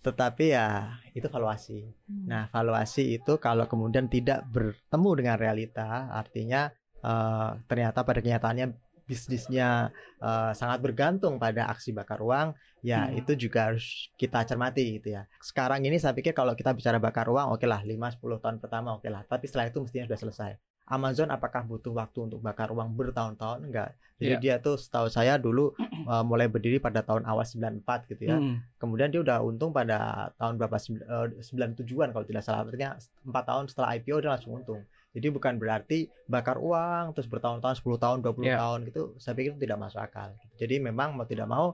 Tetapi 0.00 0.44
ya 0.56 0.96
itu 1.12 1.28
valuasi. 1.28 1.84
Nah, 2.30 2.48
valuasi 2.48 3.20
itu 3.20 3.36
kalau 3.36 3.68
kemudian 3.68 4.08
tidak 4.08 4.48
bertemu 4.48 5.10
dengan 5.18 5.36
realita, 5.36 6.08
artinya 6.12 6.72
eh, 7.04 7.50
ternyata 7.68 8.00
pada 8.04 8.20
kenyataannya 8.24 8.66
bisnisnya 9.04 9.90
eh, 10.22 10.52
sangat 10.56 10.78
bergantung 10.84 11.36
pada 11.36 11.68
aksi 11.72 11.90
bakar 11.92 12.20
uang, 12.24 12.54
ya 12.80 13.08
Hmm. 13.08 13.18
itu 13.20 13.32
juga 13.36 13.72
harus 13.72 14.08
kita 14.16 14.44
cermati 14.48 15.00
gitu 15.00 15.08
ya. 15.16 15.22
Sekarang 15.42 15.80
ini 15.84 15.96
saya 16.00 16.14
pikir 16.16 16.32
kalau 16.32 16.52
kita 16.56 16.72
bicara 16.72 16.96
bakar 17.02 17.26
uang, 17.28 17.56
oke 17.56 17.66
lah 17.68 17.80
5-10 17.84 18.38
tahun 18.40 18.56
pertama 18.62 18.96
oke 18.96 19.08
lah, 19.12 19.22
tapi 19.28 19.44
setelah 19.48 19.68
itu 19.68 19.78
mestinya 19.84 20.06
sudah 20.08 20.20
selesai. 20.20 20.52
Amazon 20.90 21.30
apakah 21.30 21.62
butuh 21.62 21.94
waktu 21.94 22.26
untuk 22.26 22.42
bakar 22.42 22.68
uang 22.68 22.98
bertahun-tahun? 22.98 23.70
Enggak. 23.70 23.94
Jadi 24.20 24.34
Iya. 24.36 24.38
dia 24.42 24.54
tuh 24.60 24.76
setahu 24.76 25.08
saya 25.08 25.40
dulu 25.40 25.72
eh, 26.12 26.24
mulai 26.26 26.44
berdiri 26.44 26.76
pada 26.76 27.00
tahun 27.00 27.24
awal 27.24 27.46
94 27.46 28.04
gitu 28.10 28.28
ya 28.28 28.36
Hmm. 28.36 28.60
kemudian 28.76 29.08
dia 29.08 29.24
udah 29.24 29.40
untung 29.40 29.72
pada 29.72 30.28
tahun 30.36 30.60
berapa 30.60 30.76
eh, 30.76 31.40
97-an 31.40 32.12
kalau 32.12 32.26
tidak 32.28 32.44
salah 32.44 32.68
artinya 32.68 33.00
4 33.24 33.32
tahun 33.32 33.64
setelah 33.72 33.96
IPO 33.96 34.20
dia 34.20 34.30
langsung 34.36 34.60
untung 34.60 34.84
jadi 35.16 35.32
bukan 35.32 35.56
berarti 35.56 36.04
bakar 36.28 36.60
uang 36.60 37.16
terus 37.16 37.32
bertahun-tahun 37.32 37.80
10 37.80 37.96
tahun 37.96 38.18
20 38.20 38.44
Iya. 38.44 38.60
tahun 38.60 38.78
gitu 38.92 39.00
saya 39.16 39.32
pikir 39.32 39.56
itu 39.56 39.60
tidak 39.64 39.78
masuk 39.80 40.00
akal 40.04 40.28
jadi 40.60 40.74
memang 40.84 41.16
mau 41.16 41.24
tidak 41.24 41.48
mau 41.48 41.72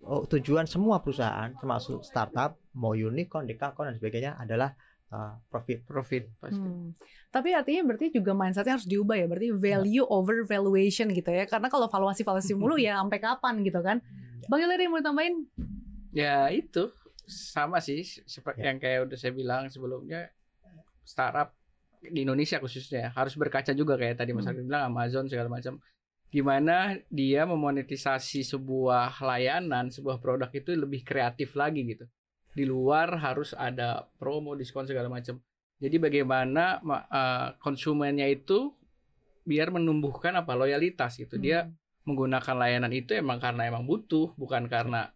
oh, 0.00 0.24
tujuan 0.24 0.64
semua 0.64 1.04
perusahaan 1.04 1.52
termasuk 1.52 2.00
startup 2.00 2.56
mau 2.72 2.96
unicorn, 2.96 3.44
dekakorn 3.44 3.92
dan 3.92 3.96
sebagainya 4.00 4.40
adalah 4.40 4.72
uh, 5.12 5.38
profit. 5.46 5.84
Profit 5.86 6.26
pasti. 6.42 6.64
Hmm. 6.64 6.90
Tapi 7.34 7.50
artinya 7.50 7.82
berarti 7.90 8.14
juga 8.14 8.30
mindsetnya 8.30 8.78
harus 8.78 8.86
diubah 8.86 9.18
ya. 9.18 9.26
Berarti 9.26 9.50
value 9.50 10.06
over 10.06 10.46
valuation 10.46 11.10
gitu 11.10 11.26
ya. 11.26 11.50
Karena 11.50 11.66
kalau 11.66 11.90
valuasi-valuasi 11.90 12.54
mulu 12.60 12.78
ya 12.78 13.02
sampai 13.02 13.18
kapan 13.18 13.58
gitu 13.66 13.82
kan. 13.82 13.98
Bang 14.46 14.62
Hillary 14.62 14.86
mau 14.86 15.02
tambahin? 15.02 15.50
Ya 16.14 16.46
itu 16.46 16.94
sama 17.26 17.82
sih 17.82 18.04
seperti 18.04 18.62
Ya. 18.62 18.70
yang 18.70 18.78
kayak 18.78 19.10
udah 19.10 19.16
saya 19.18 19.32
bilang 19.34 19.66
sebelumnya 19.66 20.30
startup 21.02 21.56
di 22.04 22.22
Indonesia 22.22 22.60
khususnya 22.60 23.08
ya, 23.08 23.10
harus 23.16 23.32
berkaca 23.34 23.72
juga 23.72 23.96
kayak 23.96 24.20
tadi 24.20 24.30
Mas 24.30 24.44
Hmm. 24.44 24.52
Arvin 24.54 24.68
bilang 24.68 24.84
Amazon 24.92 25.24
segala 25.26 25.48
macam. 25.48 25.80
Gimana 26.28 26.98
dia 27.08 27.48
memonetisasi 27.48 28.44
sebuah 28.44 29.18
layanan, 29.18 29.88
sebuah 29.88 30.20
produk 30.20 30.50
itu 30.52 30.76
lebih 30.76 31.00
kreatif 31.00 31.56
lagi 31.56 31.80
gitu. 31.82 32.04
Di 32.52 32.62
luar 32.62 33.16
harus 33.18 33.56
ada 33.56 34.04
promo, 34.20 34.52
diskon 34.52 34.84
segala 34.84 35.08
macam. 35.08 35.40
Jadi 35.84 35.96
bagaimana 36.06 36.60
ma- 36.88 37.06
eh, 37.18 37.48
konsumennya 37.64 38.26
itu 38.36 38.72
biar 39.50 39.68
menumbuhkan 39.76 40.32
apa 40.40 40.52
loyalitas 40.60 41.12
gitu. 41.22 41.36
Dia 41.44 41.68
Hmm. 41.68 41.76
menggunakan 42.08 42.56
layanan 42.62 42.92
itu 43.00 43.10
emang 43.22 43.38
karena 43.44 43.62
emang 43.70 43.84
butuh, 43.90 44.32
bukan 44.42 44.64
karena 44.74 45.08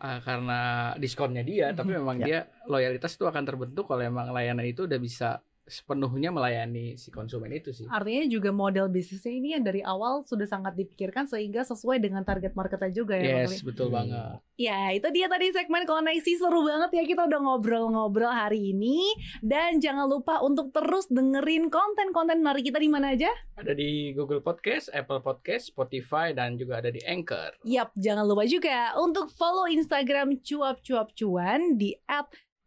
ah, 0.00 0.18
karena 0.26 0.58
diskonnya 1.02 1.42
dia, 1.50 1.66
tapi 1.78 1.90
memang 1.98 2.18
Ya. 2.20 2.26
dia 2.26 2.38
loyalitas 2.72 3.12
itu 3.16 3.24
akan 3.30 3.44
terbentuk 3.48 3.84
kalau 3.90 4.02
emang 4.04 4.28
layanan 4.36 4.66
itu 4.72 4.80
udah 4.88 5.00
bisa 5.08 5.28
sepenuhnya 5.70 6.28
melayani 6.28 6.98
si 6.98 7.08
konsumen 7.08 7.48
itu 7.48 7.70
sih. 7.70 7.86
Artinya 7.86 8.26
juga 8.26 8.50
model 8.50 8.86
bisnisnya 8.86 9.30
ini 9.30 9.54
yang 9.54 9.62
dari 9.62 9.80
awal 9.80 10.26
sudah 10.26 10.44
sangat 10.44 10.74
dipikirkan 10.74 11.24
sehingga 11.24 11.62
sesuai 11.62 11.96
dengan 11.96 12.20
target 12.20 12.52
marketnya 12.52 12.90
juga 12.90 13.14
ya. 13.14 13.46
Yes, 13.46 13.62
betul 13.62 13.88
Hmm. 13.88 13.96
banget. 13.96 14.36
Ya, 14.54 14.90
itu 14.90 15.08
dia 15.08 15.24
tadi 15.24 15.48
segmen 15.50 15.86
koneksi 15.86 16.32
seru 16.36 16.60
banget 16.62 16.90
ya 16.92 17.04
kita 17.06 17.24
udah 17.24 17.40
ngobrol-ngobrol 17.40 18.28
hari 18.28 18.74
ini 18.74 19.00
dan 19.40 19.78
jangan 19.78 20.04
lupa 20.04 20.40
untuk 20.40 20.68
terus 20.70 21.06
dengerin 21.06 21.70
konten-konten 21.70 22.40
menarik 22.40 22.66
kita 22.66 22.76
di 22.76 22.90
mana 22.90 23.14
aja. 23.14 23.30
Ada 23.56 23.72
di 23.72 24.12
Google 24.12 24.40
Podcast, 24.40 24.90
Apple 24.90 25.20
Podcast, 25.20 25.70
Spotify 25.70 26.32
dan 26.32 26.56
juga 26.56 26.76
ada 26.76 26.88
di 26.88 27.00
Anchor. 27.00 27.56
Yap, 27.62 27.94
jangan 27.94 28.26
lupa 28.26 28.44
juga 28.44 28.92
untuk 28.96 29.30
follow 29.30 29.64
Instagram 29.64 30.42
cuap-cuap 30.42 31.14
cuan 31.14 31.76
di 31.76 31.94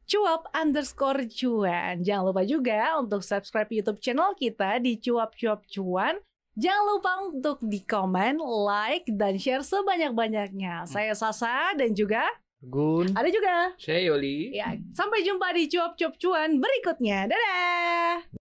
cuap 0.07 0.47
underscore 0.53 1.25
cuan. 1.29 2.03
Jangan 2.03 2.23
lupa 2.29 2.43
juga 2.43 2.99
untuk 2.99 3.23
subscribe 3.23 3.69
YouTube 3.71 3.99
channel 4.03 4.35
kita 4.35 4.79
di 4.83 4.99
cuap-cuap 4.99 5.63
cuan. 5.67 6.19
Jangan 6.53 6.83
lupa 6.85 7.11
untuk 7.33 7.57
di 7.65 7.81
komen, 7.81 8.37
like, 8.37 9.09
dan 9.09 9.41
share 9.41 9.65
sebanyak-banyaknya. 9.65 10.85
Saya 10.85 11.17
Sasa 11.17 11.73
dan 11.73 11.97
juga 11.97 12.29
Gun. 12.61 13.09
ada 13.17 13.25
juga. 13.27 13.73
Saya 13.81 14.13
Yoli. 14.13 14.53
Ya, 14.53 14.77
sampai 14.93 15.25
jumpa 15.25 15.49
di 15.57 15.65
cuap-cuap 15.65 16.13
cuan 16.21 16.61
berikutnya. 16.61 17.25
Dadah! 17.25 18.42